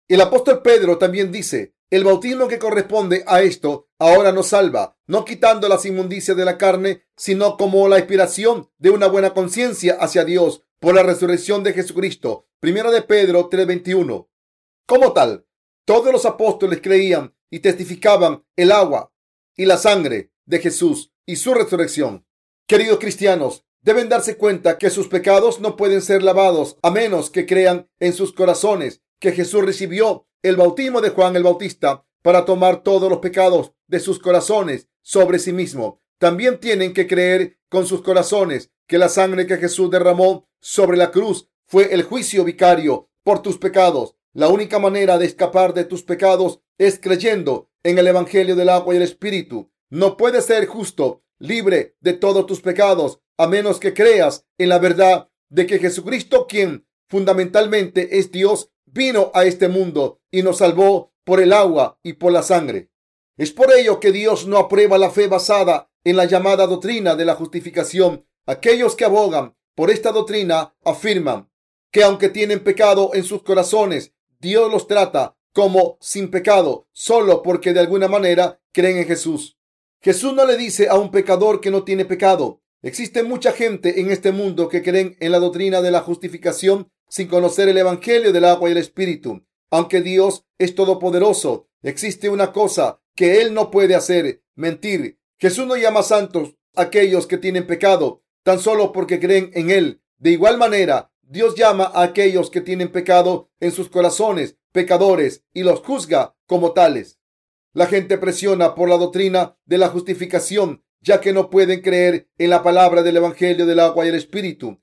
[0.09, 5.25] El apóstol Pedro también dice, el bautismo que corresponde a esto ahora nos salva, no
[5.25, 10.25] quitando las inmundicias de la carne, sino como la inspiración de una buena conciencia hacia
[10.25, 12.49] Dios por la resurrección de Jesucristo.
[12.59, 14.29] Primera de Pedro 3:21.
[14.89, 15.47] Como tal,
[15.85, 19.13] todos los apóstoles creían y testificaban el agua
[19.57, 22.27] y la sangre de Jesús y su resurrección.
[22.67, 27.47] Queridos cristianos, deben darse cuenta que sus pecados no pueden ser lavados a menos que
[27.47, 32.83] crean en sus corazones que Jesús recibió el bautismo de Juan el Bautista para tomar
[32.83, 36.01] todos los pecados de sus corazones sobre sí mismo.
[36.19, 41.11] También tienen que creer con sus corazones que la sangre que Jesús derramó sobre la
[41.11, 44.17] cruz fue el juicio vicario por tus pecados.
[44.33, 48.95] La única manera de escapar de tus pecados es creyendo en el Evangelio del agua
[48.95, 49.71] y el Espíritu.
[49.91, 54.79] No puedes ser justo, libre de todos tus pecados, a menos que creas en la
[54.79, 61.13] verdad de que Jesucristo, quien fundamentalmente es Dios, vino a este mundo y nos salvó
[61.25, 62.91] por el agua y por la sangre.
[63.37, 67.25] Es por ello que Dios no aprueba la fe basada en la llamada doctrina de
[67.25, 68.27] la justificación.
[68.47, 71.51] Aquellos que abogan por esta doctrina afirman
[71.91, 77.73] que aunque tienen pecado en sus corazones, Dios los trata como sin pecado, solo porque
[77.73, 79.54] de alguna manera creen en Jesús.
[80.05, 82.61] Jesús no le dice a un pecador que no tiene pecado.
[82.83, 87.27] Existe mucha gente en este mundo que creen en la doctrina de la justificación sin
[87.27, 89.47] conocer el Evangelio del agua y el Espíritu.
[89.71, 95.19] Aunque Dios es todopoderoso, existe una cosa que Él no puede hacer, mentir.
[95.39, 100.03] Jesús no llama santos a aquellos que tienen pecado, tan solo porque creen en Él.
[100.19, 105.63] De igual manera, Dios llama a aquellos que tienen pecado en sus corazones pecadores y
[105.63, 107.21] los juzga como tales.
[107.75, 112.51] La gente presiona por la doctrina de la justificación, ya que no pueden creer en
[112.51, 114.81] la palabra del Evangelio del agua y el Espíritu.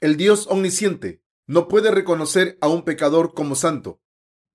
[0.00, 4.00] El Dios omnisciente no puede reconocer a un pecador como santo.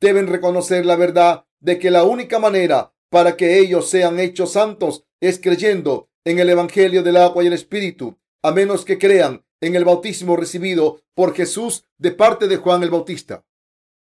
[0.01, 5.05] Deben reconocer la verdad de que la única manera para que ellos sean hechos santos
[5.21, 9.75] es creyendo en el Evangelio del agua y el Espíritu, a menos que crean en
[9.75, 13.45] el bautismo recibido por Jesús de parte de Juan el Bautista.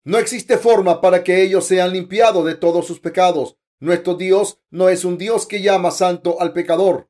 [0.05, 3.57] No existe forma para que ellos sean limpiados de todos sus pecados.
[3.83, 7.09] Nuestro Dios no es un Dios que llama santo al pecador.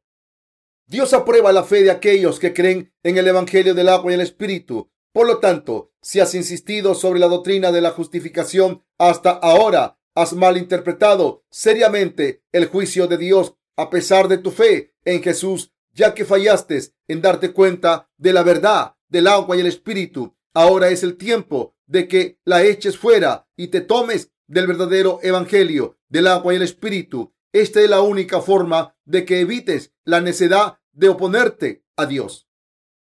[0.87, 4.21] Dios aprueba la fe de aquellos que creen en el Evangelio del agua y el
[4.21, 4.89] Espíritu.
[5.11, 10.33] Por lo tanto, si has insistido sobre la doctrina de la justificación hasta ahora, has
[10.33, 16.25] malinterpretado seriamente el juicio de Dios a pesar de tu fe en Jesús ya que
[16.25, 20.35] fallaste en darte cuenta de la verdad del agua y el espíritu.
[20.55, 25.99] Ahora es el tiempo de que la eches fuera y te tomes del verdadero evangelio
[26.13, 27.33] del agua y el espíritu.
[27.51, 32.47] Esta es la única forma de que evites la necedad de oponerte a Dios.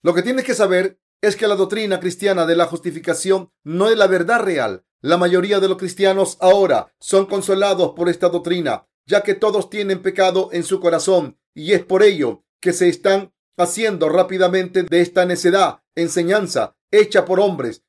[0.01, 3.97] Lo que tienes que saber es que la doctrina cristiana de la justificación no es
[3.97, 4.85] la verdad real.
[5.01, 10.01] La mayoría de los cristianos ahora son consolados por esta doctrina, ya que todos tienen
[10.01, 15.25] pecado en su corazón y es por ello que se están haciendo rápidamente de esta
[15.25, 17.83] necedad enseñanza hecha por hombres.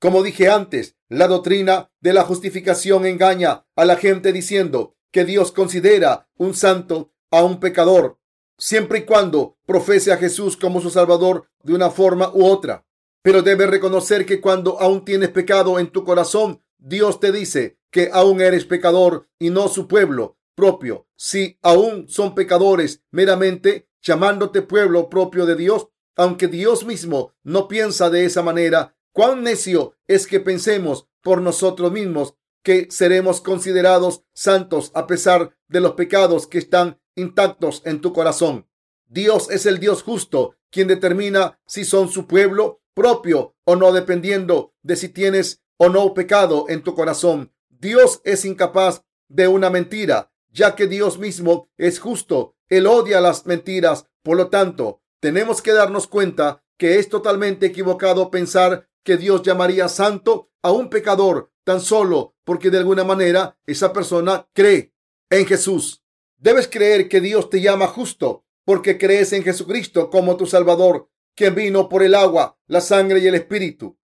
[0.00, 5.52] Como dije antes, la doctrina de la justificación engaña a la gente diciendo que Dios
[5.52, 8.18] considera un santo a un pecador,
[8.56, 12.86] siempre y cuando profese a Jesús como su Salvador de una forma u otra.
[13.22, 18.08] Pero debes reconocer que cuando aún tienes pecado en tu corazón, Dios te dice que
[18.10, 21.08] aún eres pecador y no su pueblo propio.
[21.14, 28.08] Si aún son pecadores meramente, llamándote pueblo propio de Dios, aunque Dios mismo no piensa
[28.08, 28.96] de esa manera.
[29.12, 35.80] Cuán necio es que pensemos por nosotros mismos que seremos considerados santos a pesar de
[35.80, 38.68] los pecados que están intactos en tu corazón.
[39.06, 44.74] Dios es el Dios justo, quien determina si son su pueblo propio o no, dependiendo
[44.82, 47.52] de si tienes o no pecado en tu corazón.
[47.68, 53.44] Dios es incapaz de una mentira, ya que Dios mismo es justo él odia las
[53.46, 54.06] mentiras.
[54.22, 59.88] Por lo tanto, tenemos que darnos cuenta que es totalmente equivocado pensar que Dios llamaría
[59.88, 64.92] santo a un pecador tan solo porque de alguna manera esa persona cree
[65.30, 66.02] en Jesús.
[66.36, 71.54] Debes creer que Dios te llama justo porque crees en Jesucristo como tu Salvador, quien
[71.54, 73.98] vino por el agua, la sangre y el Espíritu.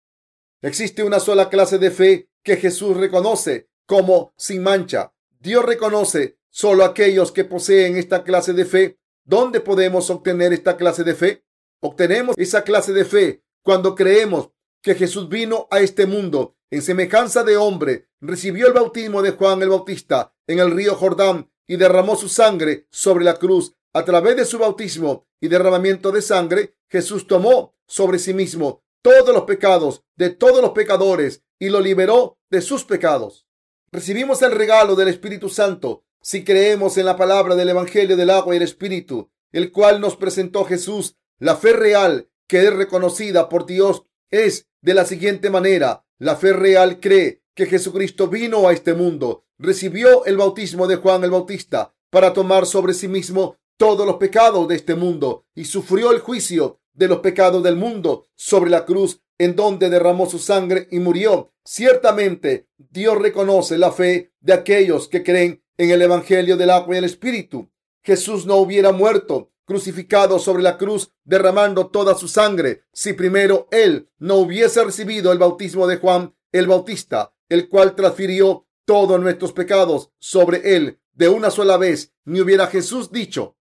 [0.62, 5.14] Existe una sola clase de fe que Jesús reconoce como sin mancha.
[5.40, 9.00] Dios reconoce solo aquellos que poseen esta clase de fe.
[9.24, 11.46] ¿Dónde podemos obtener esta clase de fe?
[11.82, 14.52] Obtenemos esa clase de fe cuando creemos
[14.86, 19.64] que Jesús vino a este mundo en semejanza de hombre, recibió el bautismo de Juan
[19.64, 23.74] el Bautista en el río Jordán y derramó su sangre sobre la cruz.
[23.94, 29.34] A través de su bautismo y derramamiento de sangre, Jesús tomó sobre sí mismo todos
[29.34, 33.48] los pecados de todos los pecadores y lo liberó de sus pecados.
[33.92, 38.54] Recibimos el regalo del Espíritu Santo si creemos en la palabra del Evangelio del agua
[38.54, 41.16] y el Espíritu, el cual nos presentó Jesús.
[41.40, 46.06] La fe real que es reconocida por Dios es de la siguiente manera.
[46.20, 51.24] La fe real cree que Jesucristo vino a este mundo, recibió el bautismo de Juan
[51.24, 56.12] el Bautista para tomar sobre sí mismo todos los pecados de este mundo y sufrió
[56.12, 60.88] el juicio de los pecados del mundo sobre la cruz en donde derramó su sangre
[60.92, 61.52] y murió.
[61.66, 67.00] Ciertamente, Dios reconoce la fe de aquellos que creen en el Evangelio del agua y
[67.00, 67.72] el Espíritu.
[68.04, 74.10] Jesús no hubiera muerto crucificado sobre la cruz, derramando toda su sangre, si primero él
[74.18, 80.12] no hubiese recibido el bautismo de Juan el Bautista, el cual transfirió todos nuestros pecados
[80.20, 83.58] sobre él de una sola vez, ni hubiera Jesús dicho,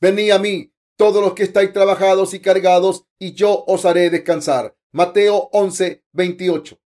[0.00, 4.76] venid a mí, todos los que estáis trabajados y cargados, y yo os haré descansar.
[4.92, 6.80] Mateo 11, 28.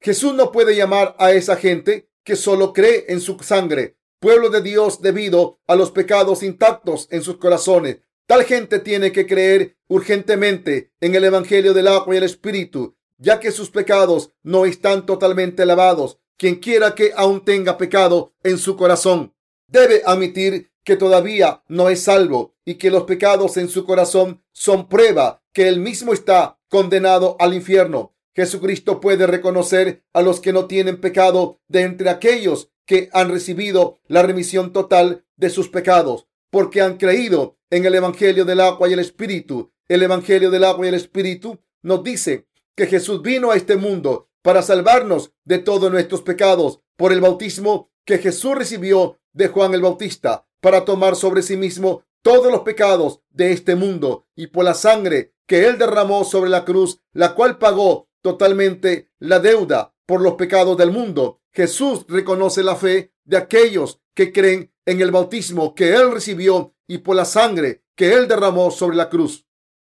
[0.00, 4.62] Jesús no puede llamar a esa gente que solo cree en su sangre, pueblo de
[4.62, 7.98] Dios debido a los pecados intactos en sus corazones.
[8.26, 13.40] Tal gente tiene que creer urgentemente en el Evangelio del agua y el Espíritu, ya
[13.40, 16.18] que sus pecados no están totalmente lavados.
[16.36, 19.34] Quien quiera que aún tenga pecado en su corazón
[19.66, 24.88] debe admitir que todavía no es salvo y que los pecados en su corazón son
[24.88, 28.14] prueba que él mismo está condenado al infierno.
[28.34, 33.98] Jesucristo puede reconocer a los que no tienen pecado de entre aquellos que han recibido
[34.08, 38.94] la remisión total de sus pecados, porque han creído en el Evangelio del agua y
[38.94, 39.70] el Espíritu.
[39.88, 44.30] El Evangelio del agua y el Espíritu nos dice que Jesús vino a este mundo
[44.42, 49.82] para salvarnos de todos nuestros pecados por el bautismo que Jesús recibió de Juan el
[49.82, 54.74] Bautista, para tomar sobre sí mismo todos los pecados de este mundo y por la
[54.74, 60.34] sangre que él derramó sobre la cruz, la cual pagó totalmente la deuda por los
[60.34, 61.42] pecados del mundo.
[61.58, 66.98] Jesús reconoce la fe de aquellos que creen en el bautismo que él recibió y
[66.98, 69.44] por la sangre que él derramó sobre la cruz.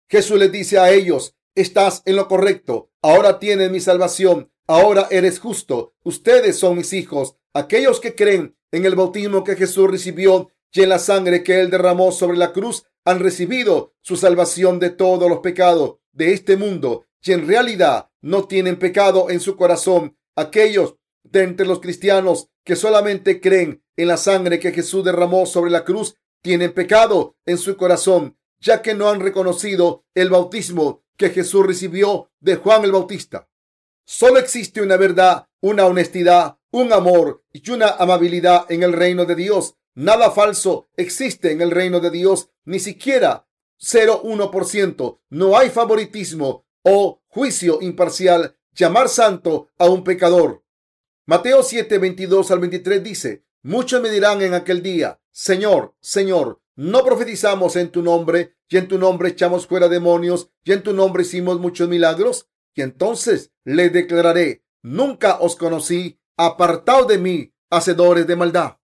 [0.08, 5.40] Jesús les dice a ellos, estás en lo correcto, ahora tienes mi salvación, ahora eres
[5.40, 10.84] justo, ustedes son mis hijos, aquellos que creen en el bautismo que Jesús recibió y
[10.84, 15.28] en la sangre que él derramó sobre la cruz, han recibido su salvación de todos
[15.28, 20.16] los pecados de este mundo y en realidad no tienen pecado en su corazón.
[20.36, 20.96] Aquellos
[21.32, 25.84] de entre los cristianos que solamente creen en la sangre que Jesús derramó sobre la
[25.84, 31.66] cruz tienen pecado en su corazón, ya que no han reconocido el bautismo que Jesús
[31.66, 33.50] recibió de Juan el Bautista.
[34.06, 39.36] Solo existe una verdad, una honestidad, un amor y una amabilidad en el reino de
[39.36, 39.76] Dios.
[39.96, 43.48] Nada falso existe en el reino de Dios, ni siquiera
[43.80, 45.20] 0,1%.
[45.30, 48.58] No hay favoritismo o juicio imparcial.
[48.74, 50.65] Llamar santo a un pecador.
[51.28, 57.04] Mateo 7, 22 al 23 dice, Muchos me dirán en aquel día, Señor, Señor, ¿no
[57.04, 61.24] profetizamos en tu nombre y en tu nombre echamos fuera demonios y en tu nombre
[61.24, 62.48] hicimos muchos milagros?
[62.76, 68.78] Y entonces le declararé, nunca os conocí, apartado de mí, hacedores de maldad.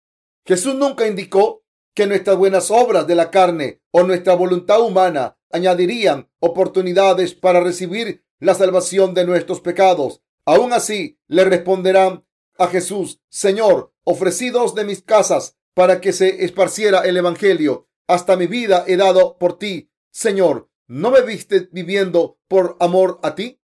[0.44, 1.64] Jesús nunca indicó
[1.94, 8.26] que nuestras buenas obras de la carne o nuestra voluntad humana añadirían oportunidades para recibir
[8.40, 10.24] la salvación de nuestros pecados.
[10.44, 12.26] Aún así, le responderán
[12.62, 17.90] a Jesús, Señor, ofrecidos de mis casas para que se esparciera el Evangelio.
[18.08, 19.92] Hasta mi vida he dado por ti.
[20.12, 23.62] Señor, ¿no me viste viviendo por amor a ti?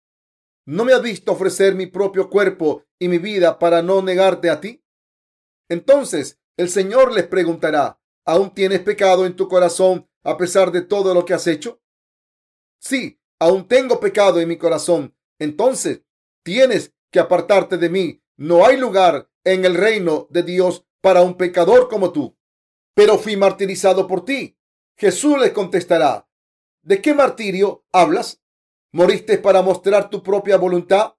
[0.67, 4.61] ¿No me has visto ofrecer mi propio cuerpo y mi vida para no negarte a
[4.61, 4.85] ti?
[5.69, 11.15] Entonces el Señor les preguntará, ¿aún tienes pecado en tu corazón a pesar de todo
[11.15, 11.81] lo que has hecho?
[12.81, 15.15] Sí, aún tengo pecado en mi corazón.
[15.39, 16.03] Entonces
[16.43, 18.23] tienes que apartarte de mí.
[18.41, 22.39] No hay lugar en el reino de Dios para un pecador como tú.
[22.95, 24.57] Pero fui martirizado por ti.
[24.97, 26.27] Jesús les contestará,
[26.81, 28.41] ¿de qué martirio hablas?
[28.93, 31.17] ¿Moriste para mostrar tu propia voluntad?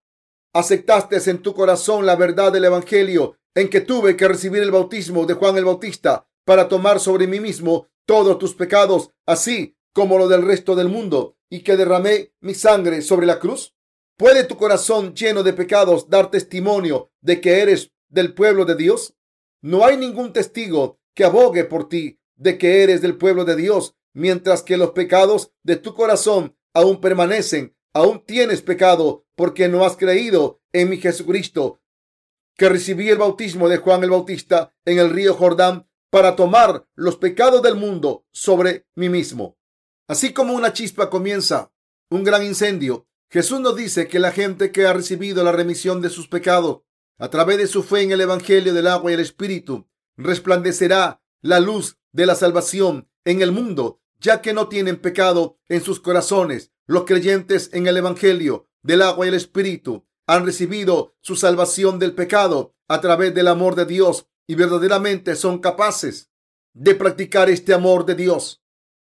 [0.52, 5.28] ¿Aceptaste en tu corazón la verdad del Evangelio en que tuve que recibir el bautismo
[5.28, 10.28] de Juan el Bautista para tomar sobre mí mismo todos tus pecados, así como lo
[10.28, 13.76] del resto del mundo, y que derramé mi sangre sobre la cruz?
[14.22, 19.16] ¿Puede tu corazón lleno de pecados dar testimonio de que eres del pueblo de Dios?
[19.64, 23.96] No hay ningún testigo que abogue por ti de que eres del pueblo de Dios,
[24.14, 29.98] mientras que los pecados de tu corazón aún permanecen, aún tienes pecado porque no has
[29.98, 31.82] creído en mi Jesucristo,
[32.56, 37.18] que recibí el bautismo de Juan el Bautista en el río Jordán para tomar los
[37.18, 39.58] pecados del mundo sobre mí mismo.
[40.08, 41.74] Así como una chispa comienza
[42.12, 46.10] un gran incendio, Jesús nos dice que la gente que ha recibido la remisión de
[46.10, 46.82] sus pecados
[47.18, 51.62] a través de su fe en el Evangelio del agua y el Espíritu, resplandecerá la
[51.62, 56.74] luz de la salvación en el mundo, ya que no tienen pecado en sus corazones.
[56.88, 62.14] Los creyentes en el Evangelio del agua y el Espíritu han recibido su salvación del
[62.14, 66.30] pecado a través del amor de Dios y verdaderamente son capaces
[66.74, 68.62] de practicar este amor de Dios.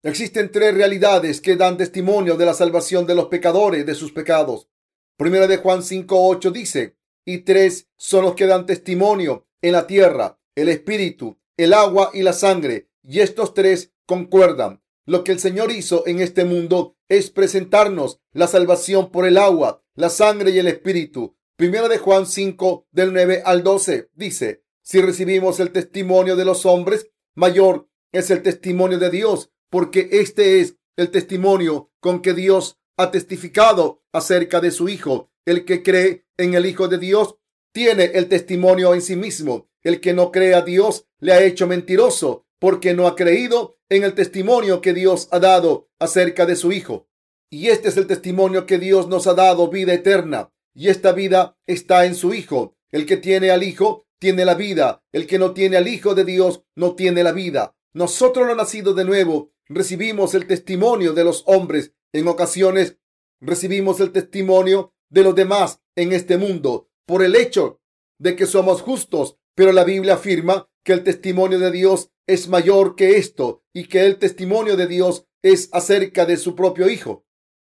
[0.04, 4.68] Existen tres realidades que dan testimonio de la salvación de los pecadores de sus pecados.
[5.16, 10.40] Primera de Juan 5.8 dice, y tres son los que dan testimonio en la tierra,
[10.56, 14.82] el espíritu, el agua y la sangre, y estos tres concuerdan.
[15.06, 19.84] Lo que el Señor hizo en este mundo es presentarnos la salvación por el agua,
[19.94, 21.38] la sangre y el espíritu.
[21.56, 26.66] Primera de Juan 5 del 9 al 12 dice, si recibimos el testimonio de los
[26.66, 32.78] hombres, mayor es el testimonio de Dios, porque este es el testimonio con que Dios
[32.98, 35.32] ha testificado acerca de su Hijo.
[35.46, 37.38] El que cree en el Hijo de Dios
[37.72, 39.70] tiene el testimonio en sí mismo.
[39.82, 44.04] El que no cree a Dios le ha hecho mentiroso porque no ha creído en
[44.04, 47.08] el testimonio que Dios ha dado acerca de su Hijo.
[47.50, 50.52] Y este es el testimonio que Dios nos ha dado, vida eterna.
[50.74, 52.76] Y esta vida está en su Hijo.
[52.92, 55.02] El que tiene al Hijo tiene la vida.
[55.14, 57.74] El que no tiene al Hijo de Dios no tiene la vida.
[57.94, 61.94] Nosotros los nacidos de nuevo recibimos el testimonio de los hombres.
[62.14, 62.98] En ocasiones
[63.40, 67.82] recibimos el testimonio de los demás en este mundo por el hecho
[68.20, 72.96] de que somos justos, pero la Biblia afirma que el testimonio de Dios es mayor
[72.96, 77.26] que esto y que el testimonio de Dios es acerca de su propio Hijo.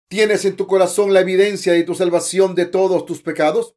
[0.09, 3.75] ¿Tienes en tu corazón la evidencia de tu salvación de todos tus pecados?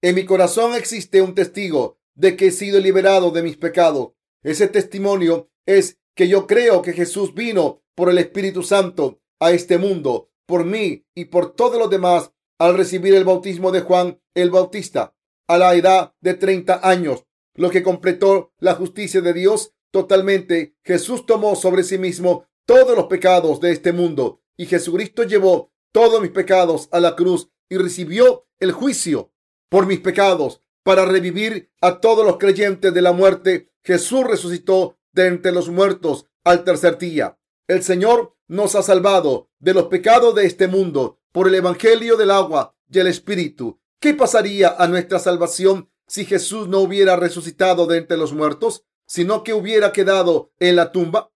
[0.00, 4.12] En mi corazón existe un testigo de que he sido liberado de mis pecados.
[4.44, 9.78] Ese testimonio es que yo creo que Jesús vino por el Espíritu Santo a este
[9.78, 14.50] mundo, por mí y por todos los demás al recibir el bautismo de Juan el
[14.50, 15.14] Bautista
[15.46, 20.74] a la edad de 30 años, lo que completó la justicia de Dios totalmente.
[20.82, 26.20] Jesús tomó sobre sí mismo todos los pecados de este mundo y Jesucristo llevó todos
[26.20, 29.30] mis pecados a la cruz y recibió el juicio
[29.68, 33.70] por mis pecados para revivir a todos los creyentes de la muerte.
[33.84, 37.38] Jesús resucitó de entre los muertos al tercer día.
[37.66, 42.30] El Señor nos ha salvado de los pecados de este mundo por el Evangelio del
[42.30, 43.80] agua y el Espíritu.
[44.00, 49.44] ¿Qué pasaría a nuestra salvación si Jesús no hubiera resucitado de entre los muertos, sino
[49.44, 51.30] que hubiera quedado en la tumba?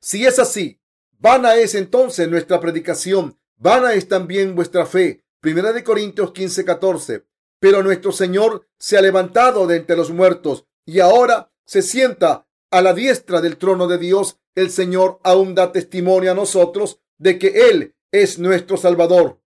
[0.00, 0.80] Si es así,
[1.18, 5.24] vana es entonces nuestra predicación, vana es también vuestra fe.
[5.40, 7.26] Primera de Corintios 15, 14.
[7.60, 12.82] Pero nuestro Señor se ha levantado de entre los muertos y ahora se sienta a
[12.82, 17.70] la diestra del trono de Dios, el Señor aún da testimonio a nosotros de que
[17.70, 19.40] Él es nuestro Salvador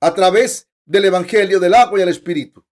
[0.00, 2.64] a través del Evangelio del agua y el Espíritu.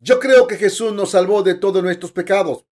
[0.00, 2.66] Yo creo que Jesús nos salvó de todos nuestros pecados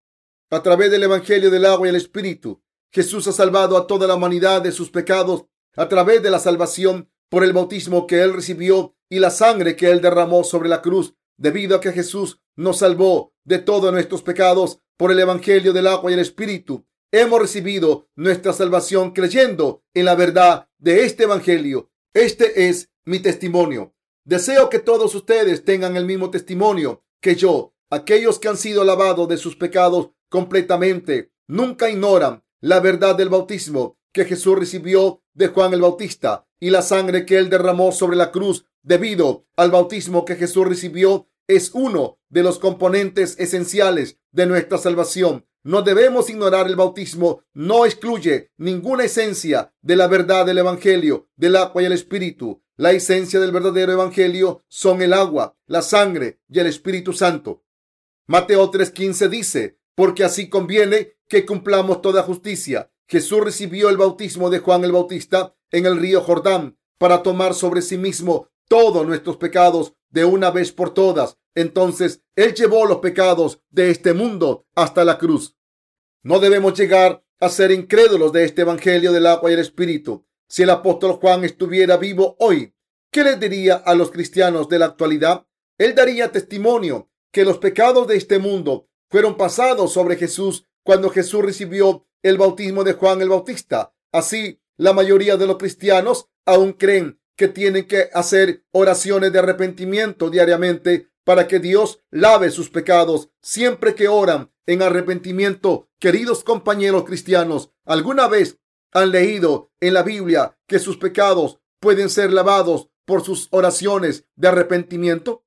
[0.51, 2.63] a través del Evangelio del agua y el Espíritu.
[2.91, 5.47] Jesús ha salvado a toda la humanidad de sus pecados
[5.77, 9.91] a través de la salvación por el bautismo que Él recibió y la sangre que
[9.91, 11.15] Él derramó sobre la cruz.
[11.39, 16.11] Debido a que Jesús nos salvó de todos nuestros pecados, por el Evangelio del agua
[16.11, 16.87] y el Espíritu.
[17.11, 21.91] Hemos recibido nuestra salvación creyendo en la verdad de este Evangelio.
[22.15, 23.95] Este es mi testimonio.
[24.25, 27.75] Deseo que todos ustedes tengan el mismo testimonio que yo.
[27.91, 33.99] Aquellos que han sido lavados de sus pecados completamente nunca ignoran la verdad del bautismo
[34.13, 38.31] que Jesús recibió de Juan el Bautista y la sangre que él derramó sobre la
[38.31, 44.79] cruz debido al bautismo que Jesús recibió es uno de los componentes esenciales de nuestra
[44.79, 45.47] salvación.
[45.65, 47.45] No debemos ignorar el bautismo.
[47.53, 52.63] No excluye ninguna esencia de la verdad del Evangelio, del agua y el Espíritu.
[52.77, 57.63] La esencia del verdadero Evangelio son el agua, la sangre y el Espíritu Santo.
[58.27, 62.91] Mateo 3:15 dice, porque así conviene que cumplamos toda justicia.
[63.07, 67.83] Jesús recibió el bautismo de Juan el Bautista en el río Jordán para tomar sobre
[67.83, 71.39] sí mismo todos nuestros pecados de una vez por todas.
[71.55, 75.57] Entonces, Él llevó los pecados de este mundo hasta la cruz.
[76.23, 80.25] No debemos llegar a ser incrédulos de este Evangelio del agua y el Espíritu.
[80.49, 82.75] Si el apóstol Juan estuviera vivo hoy,
[83.11, 85.47] ¿qué le diría a los cristianos de la actualidad?
[85.79, 91.43] Él daría testimonio que los pecados de este mundo fueron pasados sobre Jesús cuando Jesús
[91.43, 93.95] recibió el bautismo de Juan el Bautista.
[94.13, 100.31] Así, la mayoría de los cristianos aún creen que tienen que hacer oraciones de arrepentimiento
[100.31, 105.89] diariamente para que Dios lave sus pecados siempre que oran en arrepentimiento.
[105.99, 108.59] Queridos compañeros cristianos, ¿alguna vez
[108.93, 114.49] han leído en la Biblia que sus pecados pueden ser lavados por sus oraciones de
[114.49, 115.45] arrepentimiento?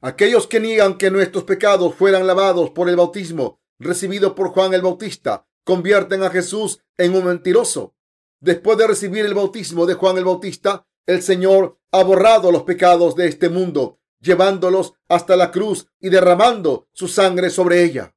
[0.00, 4.82] Aquellos que niegan que nuestros pecados fueran lavados por el bautismo recibido por Juan el
[4.82, 7.94] Bautista convierten a Jesús en un mentiroso.
[8.40, 13.14] Después de recibir el bautismo de Juan el Bautista, el Señor ha borrado los pecados
[13.14, 18.14] de este mundo, llevándolos hasta la cruz y derramando su sangre sobre ella.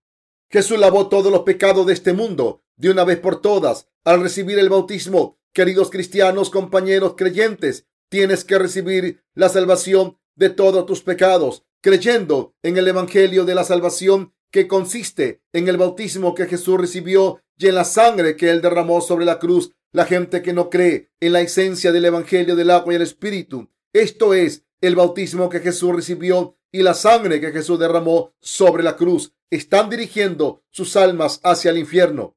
[0.49, 4.57] Jesús lavó todos los pecados de este mundo de una vez por todas al recibir
[4.59, 5.37] el bautismo.
[5.51, 12.77] Queridos cristianos, compañeros creyentes, tienes que recibir la salvación de todos tus pecados, creyendo en
[12.77, 17.75] el Evangelio de la salvación que consiste en el bautismo que Jesús recibió y en
[17.75, 19.73] la sangre que él derramó sobre la cruz.
[19.93, 23.69] La gente que no cree en la esencia del Evangelio del agua y el Espíritu,
[23.93, 28.95] esto es el bautismo que Jesús recibió y la sangre que Jesús derramó sobre la
[28.95, 32.35] cruz, están dirigiendo sus almas hacia el infierno.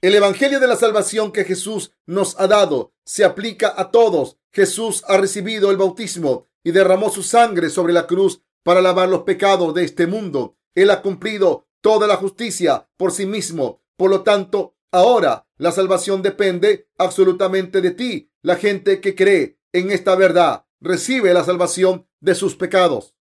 [0.00, 4.36] El Evangelio de la salvación que Jesús nos ha dado se aplica a todos.
[4.52, 9.22] Jesús ha recibido el bautismo y derramó su sangre sobre la cruz para lavar los
[9.22, 10.56] pecados de este mundo.
[10.74, 13.82] Él ha cumplido toda la justicia por sí mismo.
[13.96, 18.30] Por lo tanto, ahora la salvación depende absolutamente de ti.
[18.42, 23.14] La gente que cree en esta verdad recibe la salvación de sus pecados.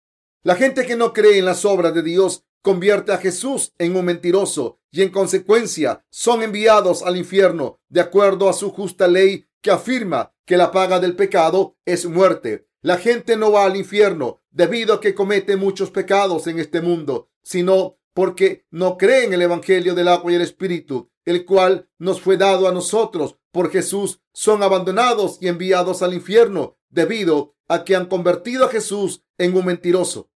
[0.44, 4.06] La gente que no cree en las obras de Dios convierte a Jesús en un
[4.06, 9.72] mentiroso y en consecuencia son enviados al infierno de acuerdo a su justa ley que
[9.72, 12.68] afirma que la paga del pecado es muerte.
[12.82, 17.30] La gente no va al infierno debido a que comete muchos pecados en este mundo,
[17.42, 22.22] sino porque no cree en el Evangelio del agua y el Espíritu, el cual nos
[22.22, 27.94] fue dado a nosotros por Jesús, son abandonados y enviados al infierno debido a que
[27.94, 30.32] han convertido a Jesús en un mentiroso.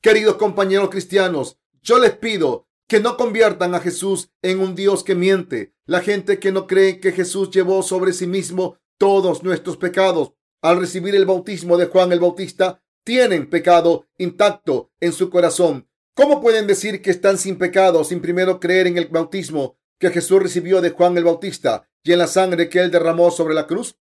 [0.00, 5.14] Queridos compañeros cristianos, yo les pido que no conviertan a Jesús en un Dios que
[5.14, 5.74] miente.
[5.84, 10.80] La gente que no cree que Jesús llevó sobre sí mismo todos nuestros pecados al
[10.80, 15.88] recibir el bautismo de Juan el Bautista, tienen pecado intacto en su corazón.
[16.18, 20.42] ¿Cómo pueden decir que están sin pecado sin primero creer en el bautismo que Jesús
[20.42, 24.00] recibió de Juan el Bautista y en la sangre que él derramó sobre la cruz?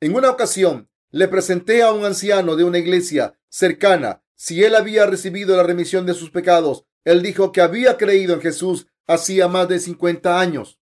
[0.00, 5.04] En una ocasión le presenté a un anciano de una iglesia cercana si él había
[5.04, 6.86] recibido la remisión de sus pecados.
[7.04, 10.80] Él dijo que había creído en Jesús hacía más de 50 años.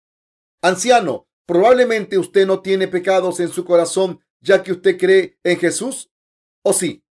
[0.60, 6.10] Anciano, probablemente usted no tiene pecados en su corazón ya que usted cree en Jesús?
[6.62, 7.05] ¿O sí?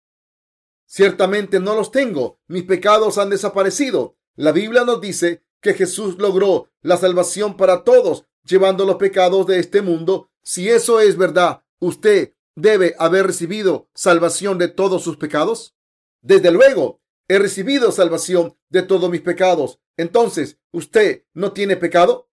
[0.86, 2.40] Ciertamente no los tengo.
[2.48, 4.18] Mis pecados han desaparecido.
[4.36, 9.60] La Biblia nos dice que Jesús logró la salvación para todos, llevando los pecados de
[9.60, 10.30] este mundo.
[10.44, 15.76] Si eso es verdad, usted debe haber recibido salvación de todos sus pecados.
[16.22, 19.80] Desde luego, he recibido salvación de todos mis pecados.
[19.98, 22.30] Entonces, ¿usted no tiene pecado?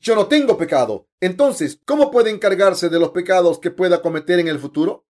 [0.00, 1.08] Yo no tengo pecado.
[1.20, 5.06] Entonces, ¿cómo puede encargarse de los pecados que pueda cometer en el futuro?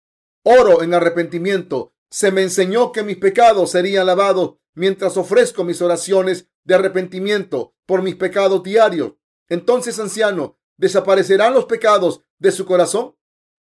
[0.44, 1.93] Oro en arrepentimiento.
[2.14, 8.04] Se me enseñó que mis pecados serían lavados mientras ofrezco mis oraciones de arrepentimiento por
[8.04, 9.14] mis pecados diarios.
[9.50, 13.16] Entonces, anciano, ¿desaparecerán los pecados de su corazón?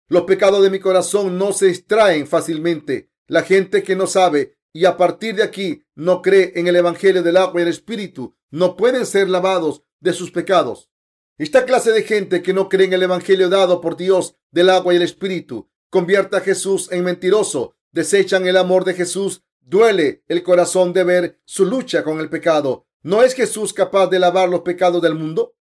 [0.08, 3.10] Los pecados de mi corazón no se extraen fácilmente.
[3.26, 7.24] La gente que no sabe y a partir de aquí no cree en el Evangelio
[7.24, 10.91] del agua y el Espíritu no pueden ser lavados de sus pecados.
[11.39, 14.93] Esta clase de gente que no cree en el Evangelio dado por Dios del agua
[14.93, 20.44] y el Espíritu convierte a Jesús en mentiroso, desechan el amor de Jesús, duele el
[20.44, 22.86] corazón de ver su lucha con el pecado.
[23.02, 25.56] ¿No es Jesús capaz de lavar los pecados del mundo?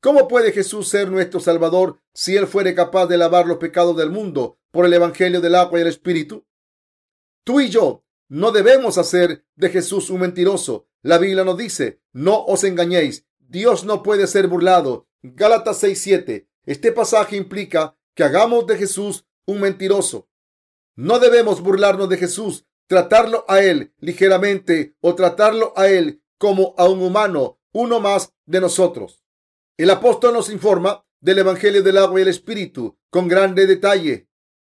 [0.00, 4.10] ¿Cómo puede Jesús ser nuestro Salvador si Él fuere capaz de lavar los pecados del
[4.10, 6.44] mundo por el Evangelio del agua y el Espíritu?
[7.44, 10.86] Tú y yo no debemos hacer de Jesús un mentiroso.
[11.02, 15.06] La Biblia nos dice, no os engañéis, Dios no puede ser burlado.
[15.22, 16.48] Gálatas 6:7.
[16.64, 20.28] Este pasaje implica que hagamos de Jesús un mentiroso.
[21.02, 26.88] No debemos burlarnos de Jesús, tratarlo a Él ligeramente o tratarlo a Él como a
[26.88, 29.24] un humano, uno más de nosotros.
[29.76, 34.28] El apóstol nos informa del Evangelio del agua y el Espíritu con grande detalle,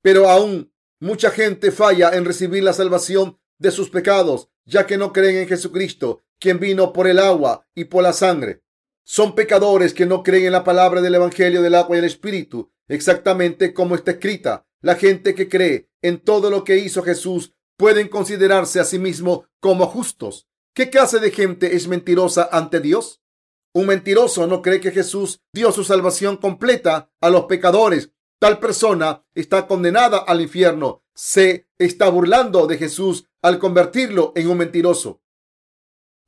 [0.03, 5.13] pero aún mucha gente falla en recibir la salvación de sus pecados, ya que no
[5.13, 8.65] creen en Jesucristo, quien vino por el agua y por la sangre.
[9.05, 12.73] Son pecadores que no creen en la palabra del Evangelio del agua y el Espíritu,
[12.89, 14.67] exactamente como está escrita.
[14.87, 19.49] La gente que cree en todo lo que hizo Jesús pueden considerarse a sí mismo
[19.59, 20.47] como justos.
[20.77, 23.21] ¿Qué clase de gente es mentirosa ante Dios?
[23.75, 28.13] Un mentiroso no cree que Jesús dio su salvación completa a los pecadores.
[28.39, 31.03] Tal persona está condenada al infierno.
[31.17, 35.21] Se está burlando de Jesús al convertirlo en un mentiroso.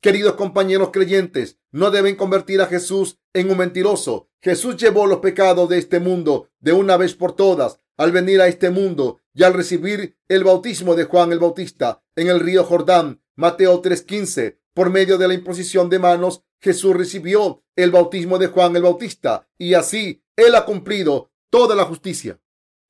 [0.01, 4.27] Queridos compañeros creyentes, no deben convertir a Jesús en un mentiroso.
[4.41, 8.47] Jesús llevó los pecados de este mundo de una vez por todas al venir a
[8.47, 13.21] este mundo y al recibir el bautismo de Juan el Bautista en el río Jordán.
[13.35, 14.57] Mateo 3:15.
[14.73, 19.49] Por medio de la imposición de manos, Jesús recibió el bautismo de Juan el Bautista
[19.57, 22.39] y así él ha cumplido toda la justicia.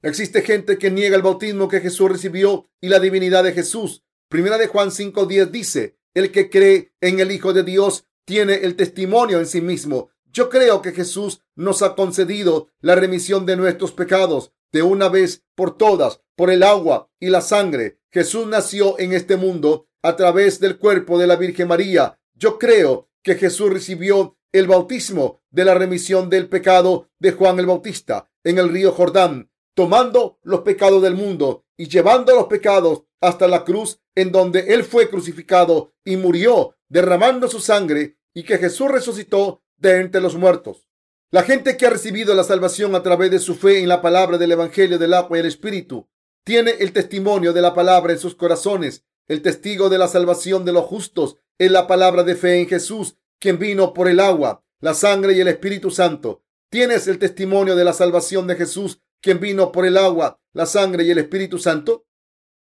[0.04, 4.04] Existe gente que niega el bautismo que Jesús recibió y la divinidad de Jesús.
[4.30, 8.76] Primera de Juan 5:10 dice, el que cree en el Hijo de Dios tiene el
[8.76, 10.12] testimonio en sí mismo.
[10.32, 15.44] Yo creo que Jesús nos ha concedido la remisión de nuestros pecados de una vez
[15.56, 18.00] por todas por el agua y la sangre.
[18.12, 22.20] Jesús nació en este mundo a través del cuerpo de la Virgen María.
[22.34, 27.66] Yo creo que Jesús recibió el bautismo de la remisión del pecado de Juan el
[27.66, 33.48] Bautista en el río Jordán, tomando los pecados del mundo y llevando los pecados hasta
[33.48, 38.90] la cruz en donde él fue crucificado y murió derramando su sangre y que Jesús
[38.90, 40.88] resucitó de entre los muertos.
[41.32, 44.38] La gente que ha recibido la salvación a través de su fe en la palabra
[44.38, 46.08] del Evangelio del agua y el Espíritu
[46.44, 49.06] tiene el testimonio de la palabra en sus corazones.
[49.28, 53.18] El testigo de la salvación de los justos es la palabra de fe en Jesús,
[53.38, 56.44] quien vino por el agua, la sangre y el Espíritu Santo.
[56.72, 61.04] ¿Tienes el testimonio de la salvación de Jesús, quien vino por el agua, la sangre
[61.04, 62.08] y el Espíritu Santo?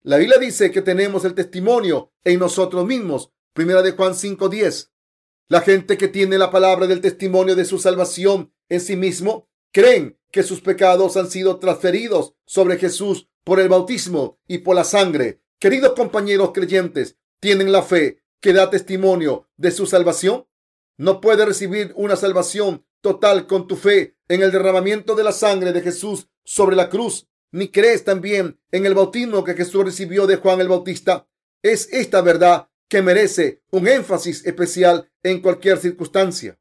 [0.03, 3.31] La Biblia dice que tenemos el testimonio en nosotros mismos.
[3.53, 4.91] Primera de Juan 5:10.
[5.51, 10.17] La gente que tiene la palabra del testimonio de su salvación en sí mismo creen
[10.31, 15.41] que sus pecados han sido transferidos sobre Jesús por el bautismo y por la sangre.
[15.59, 20.47] Queridos compañeros creyentes, ¿tienen la fe que da testimonio de su salvación?
[20.95, 25.73] No puedes recibir una salvación total con tu fe en el derramamiento de la sangre
[25.73, 30.37] de Jesús sobre la cruz ni crees también en el bautismo que Jesús recibió de
[30.37, 31.27] Juan el Bautista.
[31.61, 36.59] Es esta verdad que merece un énfasis especial en cualquier circunstancia.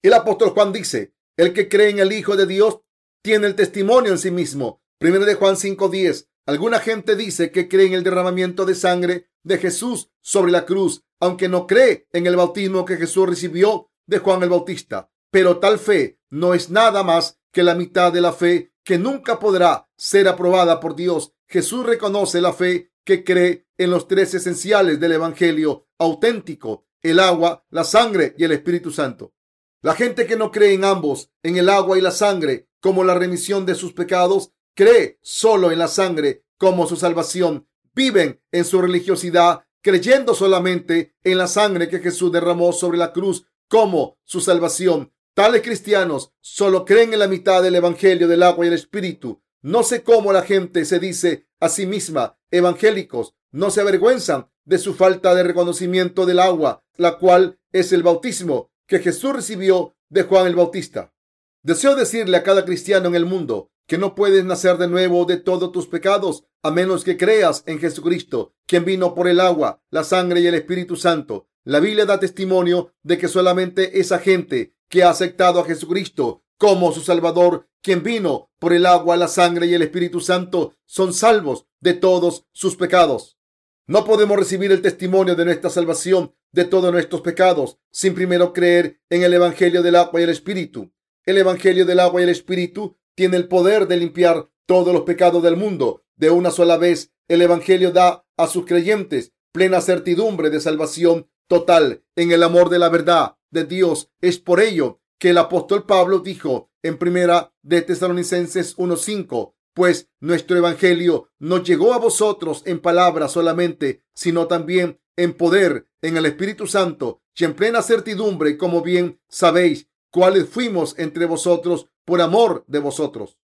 [0.00, 2.82] El apóstol Juan dice, el que cree en el Hijo de Dios
[3.20, 4.80] tiene el testimonio en sí mismo.
[4.98, 6.28] Primero de Juan 5:10.
[6.46, 11.02] Alguna gente dice que cree en el derramamiento de sangre de Jesús sobre la cruz,
[11.18, 15.10] aunque no cree en el bautismo que Jesús recibió de Juan el Bautista.
[15.32, 19.40] Pero tal fe no es nada más que la mitad de la fe que nunca
[19.40, 21.32] podrá ser aprobada por Dios.
[21.48, 27.64] Jesús reconoce la fe que cree en los tres esenciales del Evangelio auténtico, el agua,
[27.70, 29.34] la sangre y el Espíritu Santo.
[29.80, 33.14] La gente que no cree en ambos, en el agua y la sangre, como la
[33.14, 37.66] remisión de sus pecados, cree solo en la sangre como su salvación.
[37.94, 43.44] Viven en su religiosidad creyendo solamente en la sangre que Jesús derramó sobre la cruz
[43.68, 45.12] como su salvación.
[45.34, 49.42] Tales cristianos solo creen en la mitad del Evangelio del agua y el Espíritu.
[49.62, 53.34] No sé cómo la gente se dice a sí misma evangélicos.
[53.52, 58.72] No se avergüenzan de su falta de reconocimiento del agua, la cual es el bautismo
[58.86, 61.14] que Jesús recibió de Juan el Bautista.
[61.62, 65.36] Deseo decirle a cada cristiano en el mundo que no puedes nacer de nuevo de
[65.36, 70.02] todos tus pecados a menos que creas en Jesucristo, quien vino por el agua, la
[70.02, 71.46] sangre y el Espíritu Santo.
[71.64, 76.92] La Biblia da testimonio de que solamente esa gente que ha aceptado a Jesucristo como
[76.92, 81.66] su Salvador, quien vino por el agua, la sangre y el Espíritu Santo, son salvos
[81.80, 83.38] de todos sus pecados.
[83.86, 89.00] No podemos recibir el testimonio de nuestra salvación de todos nuestros pecados sin primero creer
[89.10, 90.92] en el Evangelio del agua y el Espíritu.
[91.26, 95.42] El Evangelio del agua y el Espíritu tiene el poder de limpiar todos los pecados
[95.42, 97.12] del mundo de una sola vez.
[97.28, 102.78] El Evangelio da a sus creyentes plena certidumbre de salvación total en el amor de
[102.78, 104.10] la verdad de Dios.
[104.20, 110.56] Es por ello que el apóstol Pablo dijo en primera de Tesalonicenses 1:5, pues nuestro
[110.56, 116.66] evangelio no llegó a vosotros en palabras solamente, sino también en poder, en el Espíritu
[116.66, 122.80] Santo y en plena certidumbre, como bien sabéis, cuáles fuimos entre vosotros por amor de
[122.80, 123.38] vosotros.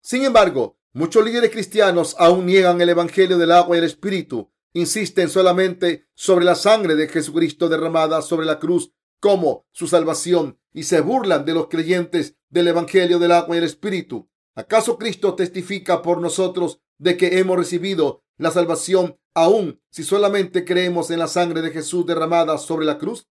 [0.00, 5.28] Sin embargo, muchos líderes cristianos aún niegan el evangelio del agua y el Espíritu, insisten
[5.28, 11.00] solamente sobre la sangre de Jesucristo derramada sobre la cruz como su salvación y se
[11.00, 14.30] burlan de los creyentes del Evangelio del agua y el Espíritu.
[14.54, 21.10] ¿Acaso Cristo testifica por nosotros de que hemos recibido la salvación aún si solamente creemos
[21.10, 23.28] en la sangre de Jesús derramada sobre la cruz?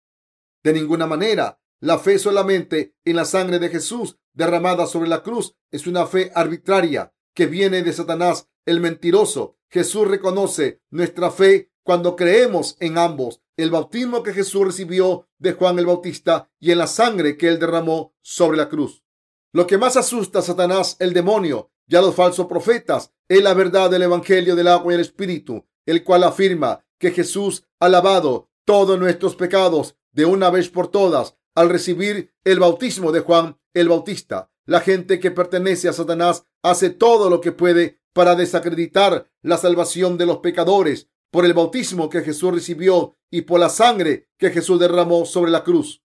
[0.64, 1.60] De ninguna manera.
[1.82, 6.32] La fe solamente en la sangre de Jesús derramada sobre la cruz es una fe
[6.34, 9.58] arbitraria que viene de Satanás, el mentiroso.
[9.70, 15.78] Jesús reconoce nuestra fe cuando creemos en ambos, el bautismo que Jesús recibió de Juan
[15.78, 19.04] el Bautista y en la sangre que él derramó sobre la cruz.
[19.52, 23.56] Lo que más asusta a Satanás, el demonio y a los falsos profetas es la
[23.56, 28.50] verdad del Evangelio del agua y el Espíritu, el cual afirma que Jesús ha lavado
[28.64, 33.90] todos nuestros pecados de una vez por todas al recibir el bautismo de Juan el
[33.90, 34.52] Bautista.
[34.68, 40.18] La gente que pertenece a Satanás hace todo lo que puede para desacreditar la salvación
[40.18, 44.80] de los pecadores por el bautismo que Jesús recibió y por la sangre que Jesús
[44.80, 46.04] derramó sobre la cruz.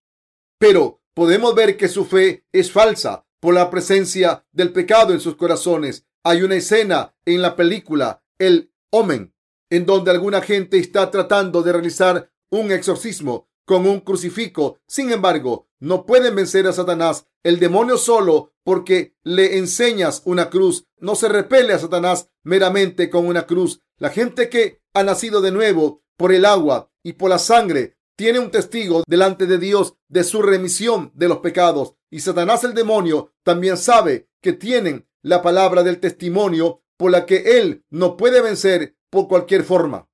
[0.57, 5.35] Pero podemos ver que su fe es falsa por la presencia del pecado en sus
[5.35, 6.07] corazones.
[6.23, 9.35] Hay una escena en la película El Omen
[9.69, 14.79] en donde alguna gente está tratando de realizar un exorcismo con un crucifijo.
[14.87, 17.27] Sin embargo, no pueden vencer a Satanás.
[17.43, 20.87] El demonio solo porque le enseñas una cruz.
[20.97, 23.79] No se repele a Satanás meramente con una cruz.
[23.99, 28.39] La gente que ha nacido de nuevo por el agua y por la sangre tiene
[28.39, 31.93] un testigo delante de Dios de su remisión de los pecados.
[32.15, 37.59] Y Satanás el demonio también sabe que tienen la palabra del testimonio por la que
[37.59, 40.07] él no puede vencer por cualquier forma.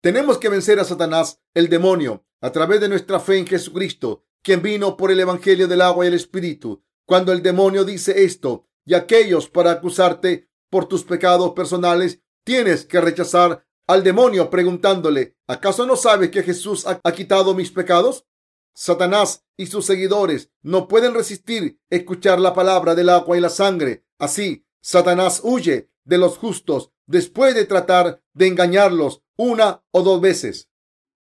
[0.00, 4.62] Tenemos que vencer a Satanás, el demonio, a través de nuestra fe en Jesucristo, quien
[4.62, 6.82] vino por el Evangelio del agua y el Espíritu.
[7.06, 13.00] Cuando el demonio dice esto y aquellos para acusarte por tus pecados personales, tienes que
[13.00, 18.26] rechazar al demonio preguntándole, ¿acaso no sabes que Jesús ha, quitado mis pecados?
[18.74, 24.04] Satanás y sus seguidores no pueden resistir escuchar la palabra del agua y la sangre.
[24.18, 30.68] Así, Satanás huye de los justos después de tratar de engañarlos una o dos veces.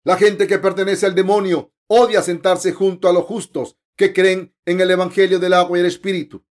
[0.05, 4.81] La gente que pertenece al demonio odia sentarse junto a los justos que creen en
[4.81, 6.45] el Evangelio del agua y el Espíritu.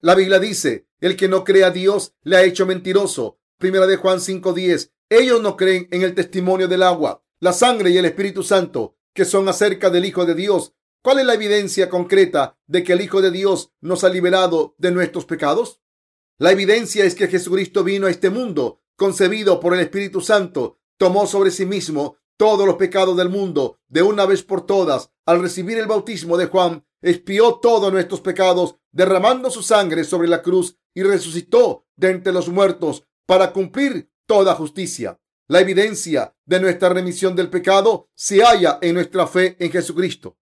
[0.00, 3.38] La Biblia dice, el que no cree a Dios le ha hecho mentiroso.
[3.58, 4.92] Primera de Juan 5:10.
[5.08, 9.24] Ellos no creen en el testimonio del agua, la sangre y el Espíritu Santo, que
[9.24, 10.74] son acerca del Hijo de Dios.
[11.02, 14.92] ¿Cuál es la evidencia concreta de que el Hijo de Dios nos ha liberado de
[14.92, 15.80] nuestros pecados?
[16.38, 21.26] La evidencia es que Jesucristo vino a este mundo, concebido por el Espíritu Santo, tomó
[21.26, 25.10] sobre sí mismo todos los pecados del mundo de una vez por todas.
[25.24, 30.42] Al recibir el bautismo de Juan, expió todos nuestros pecados, derramando su sangre sobre la
[30.42, 35.18] cruz y resucitó de entre los muertos para cumplir toda justicia.
[35.48, 40.38] La evidencia de nuestra remisión del pecado se halla en nuestra fe en Jesucristo,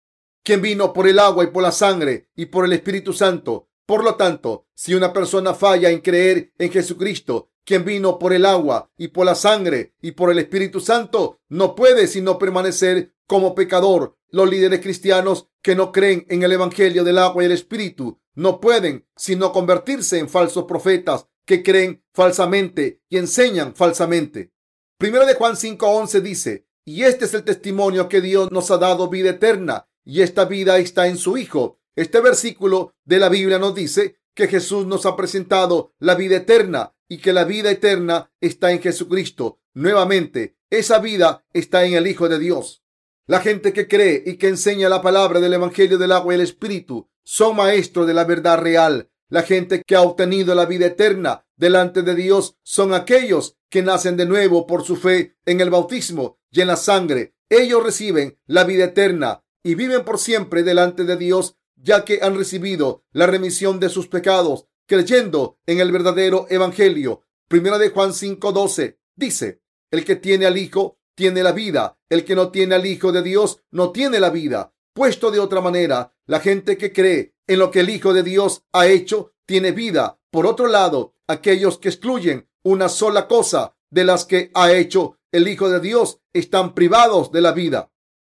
[0.42, 4.04] quien vino por el agua y por la sangre y por el Espíritu Santo por
[4.04, 8.90] lo tanto, si una persona falla en creer en Jesucristo, quien vino por el agua
[8.98, 14.18] y por la sangre y por el Espíritu Santo, no puede sino permanecer como pecador.
[14.28, 18.60] Los líderes cristianos que no creen en el Evangelio del agua y el Espíritu no
[18.60, 24.52] pueden sino convertirse en falsos profetas que creen falsamente y enseñan falsamente.
[24.98, 29.08] Primero de Juan 5:11 dice, y este es el testimonio que Dios nos ha dado
[29.08, 31.78] vida eterna, y esta vida está en su Hijo.
[31.94, 36.96] Este versículo de la Biblia nos dice que Jesús nos ha presentado la vida eterna
[37.08, 39.60] y que la vida eterna está en Jesucristo.
[39.72, 42.82] Nuevamente, esa vida está en el Hijo de Dios.
[43.28, 46.42] La gente que cree y que enseña la palabra del Evangelio del agua y el
[46.42, 49.10] Espíritu son maestros de la verdad real.
[49.28, 54.16] La gente que ha obtenido la vida eterna delante de Dios son aquellos que nacen
[54.16, 57.34] de nuevo por su fe en el bautismo y en la sangre.
[57.50, 62.36] Ellos reciben la vida eterna y viven por siempre delante de Dios ya que han
[62.36, 67.22] recibido la remisión de sus pecados creyendo en el verdadero evangelio.
[67.46, 72.34] Primera de Juan 5:12 dice, el que tiene al Hijo tiene la vida, el que
[72.34, 74.72] no tiene al Hijo de Dios no tiene la vida.
[74.92, 78.64] Puesto de otra manera, la gente que cree en lo que el Hijo de Dios
[78.72, 80.18] ha hecho tiene vida.
[80.30, 85.46] Por otro lado, aquellos que excluyen una sola cosa de las que ha hecho el
[85.46, 87.92] Hijo de Dios están privados de la vida.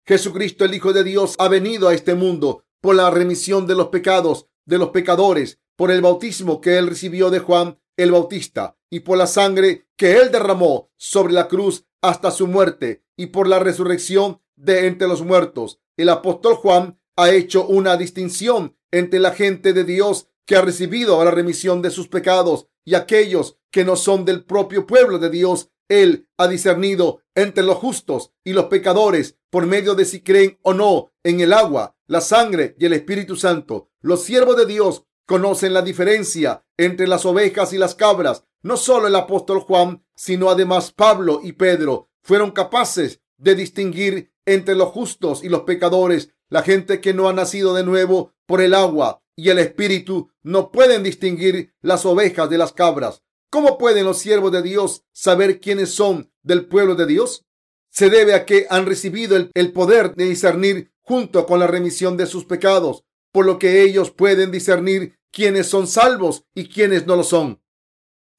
[0.06, 3.88] Jesucristo, el Hijo de Dios, ha venido a este mundo por la remisión de los
[3.88, 9.02] pecados de los pecadores, por el bautismo que él recibió de Juan el Bautista y
[9.02, 13.60] por la sangre que él derramó sobre la cruz hasta su muerte y por la
[13.60, 15.80] resurrección de entre los muertos.
[15.98, 21.24] El apóstol Juan ha hecho una distinción entre la gente de Dios que ha recibido
[21.24, 25.70] la remisión de sus pecados y aquellos que no son del propio pueblo de Dios.
[25.90, 30.74] Él ha discernido entre los justos y los pecadores por medio de si creen o
[30.74, 33.92] no en el agua la sangre y el Espíritu Santo.
[34.02, 38.44] Los siervos de Dios conocen la diferencia entre las ovejas y las cabras.
[38.64, 44.74] No solo el apóstol Juan, sino además Pablo y Pedro fueron capaces de distinguir entre
[44.74, 46.34] los justos y los pecadores.
[46.50, 50.70] La gente que no ha nacido de nuevo por el agua y el Espíritu no
[50.70, 53.24] pueden distinguir las ovejas de las cabras.
[53.50, 57.46] ¿Cómo pueden los siervos de Dios saber quiénes son del pueblo de Dios?
[57.90, 62.26] Se debe a que han recibido el, poder de discernir junto con la remisión de
[62.26, 67.24] sus pecados, por lo que ellos pueden discernir quiénes son salvos y quiénes no lo
[67.24, 67.62] son.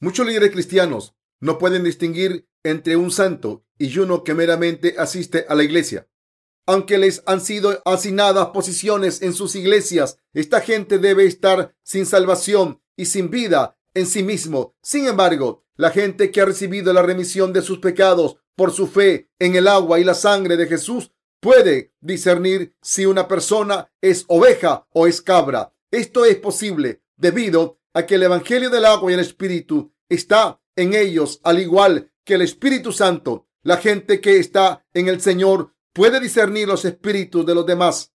[0.00, 5.54] Muchos líderes cristianos no pueden distinguir entre un santo y uno que meramente asiste a
[5.54, 6.09] la iglesia.
[6.66, 10.18] Aunque les han sido asignadas posiciones en sus iglesias.
[10.32, 14.74] Esta gente debe estar sin salvación y sin vida en sí mismo.
[14.82, 19.30] Sin embargo, la gente que ha recibido la remisión de sus pecados por su fe
[19.38, 24.86] en el agua y la sangre de Jesús puede discernir si una persona es oveja
[24.92, 25.72] o es cabra.
[25.90, 30.94] Esto es posible debido a que el Evangelio del agua y el Espíritu está en
[30.94, 33.46] ellos, al igual que el Espíritu Santo.
[33.62, 38.12] La gente que está en el Señor puede discernir los espíritus de los demás.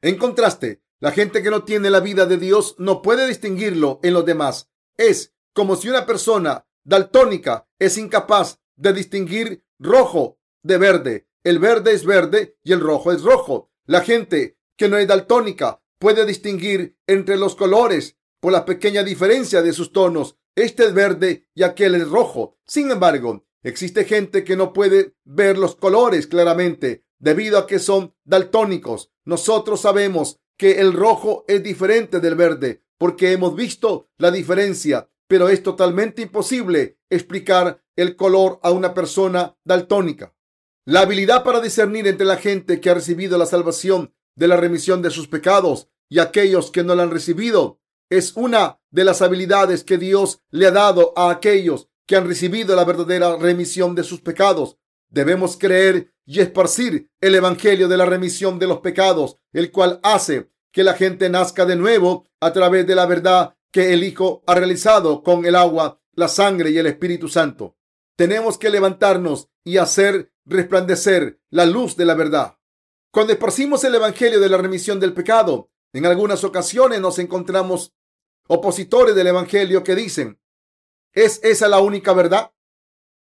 [0.00, 4.14] En contraste, la gente que no tiene la vida de Dios no puede distinguirlo en
[4.14, 4.70] los demás.
[4.96, 11.28] Es como si una persona daltónica es incapaz de distinguir rojo de verde.
[11.44, 13.70] El verde es verde y el rojo es rojo.
[13.84, 19.62] La gente que no es daltónica puede distinguir entre los colores por la pequeña diferencia
[19.62, 20.36] de sus tonos.
[20.54, 22.58] Este es verde y aquel es rojo.
[22.66, 28.14] Sin embargo, existe gente que no puede ver los colores claramente debido a que son
[28.24, 29.10] daltónicos.
[29.24, 35.48] Nosotros sabemos que el rojo es diferente del verde porque hemos visto la diferencia, pero
[35.48, 40.34] es totalmente imposible explicar el color a una persona daltónica.
[40.84, 45.02] La habilidad para discernir entre la gente que ha recibido la salvación de la remisión
[45.02, 49.82] de sus pecados y aquellos que no la han recibido es una de las habilidades
[49.82, 54.20] que Dios le ha dado a aquellos que han recibido la verdadera remisión de sus
[54.20, 54.78] pecados.
[55.08, 60.50] Debemos creer y esparcir el Evangelio de la remisión de los pecados, el cual hace
[60.72, 64.54] que la gente nazca de nuevo a través de la verdad que el Hijo ha
[64.54, 67.76] realizado con el agua, la sangre y el Espíritu Santo.
[68.16, 72.58] Tenemos que levantarnos y hacer resplandecer la luz de la verdad.
[73.12, 77.94] Cuando esparcimos el Evangelio de la remisión del pecado, en algunas ocasiones nos encontramos
[78.48, 80.40] opositores del Evangelio que dicen,
[81.12, 82.52] ¿es esa la única verdad?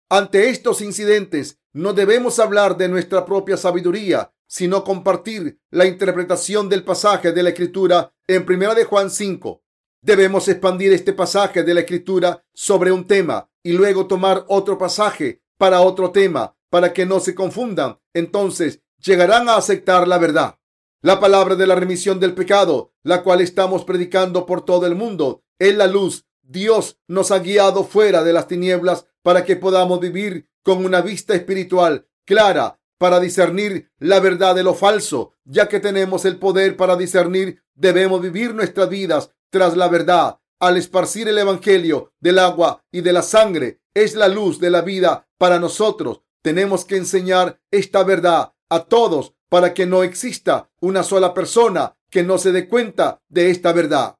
[0.09, 6.85] Ante estos incidentes, no debemos hablar de nuestra propia sabiduría, sino compartir la interpretación del
[6.85, 9.61] pasaje de la Escritura en Primera de Juan 5.
[10.01, 15.41] Debemos expandir este pasaje de la Escritura sobre un tema y luego tomar otro pasaje
[15.57, 17.99] para otro tema para que no se confundan.
[18.13, 20.57] Entonces llegarán a aceptar la verdad.
[21.01, 25.43] La palabra de la remisión del pecado, la cual estamos predicando por todo el mundo,
[25.59, 26.24] es la luz.
[26.47, 31.33] Dios nos ha guiado fuera de las tinieblas para que podamos vivir con una vista
[31.33, 35.33] espiritual clara para discernir la verdad de lo falso.
[35.43, 40.39] Ya que tenemos el poder para discernir, debemos vivir nuestras vidas tras la verdad.
[40.59, 44.81] Al esparcir el Evangelio del agua y de la sangre, es la luz de la
[44.81, 46.21] vida para nosotros.
[46.41, 52.23] Tenemos que enseñar esta verdad a todos para que no exista una sola persona que
[52.23, 54.14] no se dé cuenta de esta verdad.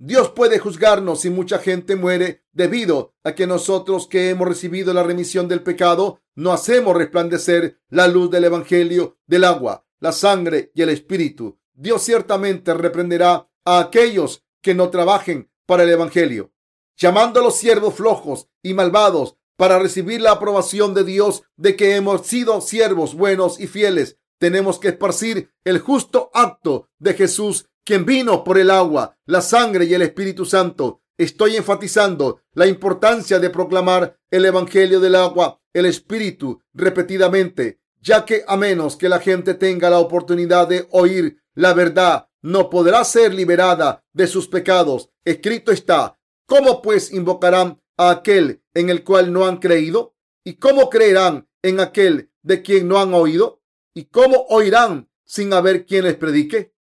[0.00, 5.02] Dios puede juzgarnos si mucha gente muere debido a que nosotros que hemos recibido la
[5.02, 10.82] remisión del pecado no hacemos resplandecer la luz del Evangelio del agua, la sangre y
[10.82, 11.58] el Espíritu.
[11.74, 16.52] Dios ciertamente reprenderá a aquellos que no trabajen para el Evangelio,
[16.96, 21.96] llamando a los siervos flojos y malvados para recibir la aprobación de Dios de que
[21.96, 24.16] hemos sido siervos buenos y fieles.
[24.38, 29.86] Tenemos que esparcir el justo acto de Jesús quien vino por el agua, la sangre
[29.86, 31.00] y el Espíritu Santo.
[31.16, 38.44] Estoy enfatizando la importancia de proclamar el Evangelio del agua, el Espíritu, repetidamente, ya que
[38.46, 43.32] a menos que la gente tenga la oportunidad de oír la verdad, no podrá ser
[43.32, 45.08] liberada de sus pecados.
[45.24, 50.14] Escrito está, ¿cómo pues invocarán a aquel en el cual no han creído?
[50.44, 53.62] ¿Y cómo creerán en aquel de quien no han oído?
[53.94, 56.74] ¿Y cómo oirán sin haber quien les predique?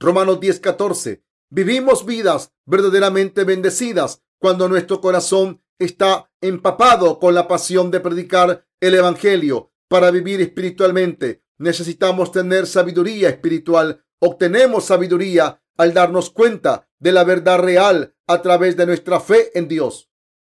[0.00, 1.22] Romanos 10:14.
[1.50, 8.94] Vivimos vidas verdaderamente bendecidas cuando nuestro corazón está empapado con la pasión de predicar el
[8.94, 9.72] Evangelio.
[9.88, 14.04] Para vivir espiritualmente necesitamos tener sabiduría espiritual.
[14.20, 19.68] Obtenemos sabiduría al darnos cuenta de la verdad real a través de nuestra fe en
[19.68, 20.10] Dios.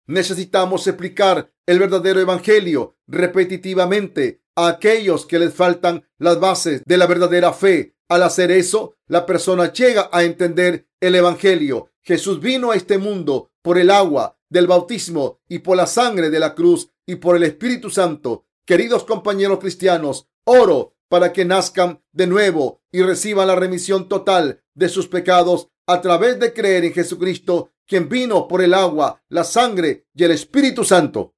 [0.06, 7.06] Necesitamos explicar el verdadero Evangelio repetitivamente a aquellos que les faltan las bases de la
[7.06, 11.90] verdadera fe al hacer eso, la persona llega a entender el Evangelio.
[12.02, 16.38] Jesús vino a este mundo por el agua del bautismo y por la sangre de
[16.38, 18.46] la cruz y por el Espíritu Santo.
[18.66, 24.88] Queridos compañeros cristianos, oro para que nazcan de nuevo y reciban la remisión total de
[24.88, 30.06] sus pecados a través de creer en Jesucristo, quien vino por el agua, la sangre
[30.14, 31.33] y el Espíritu Santo.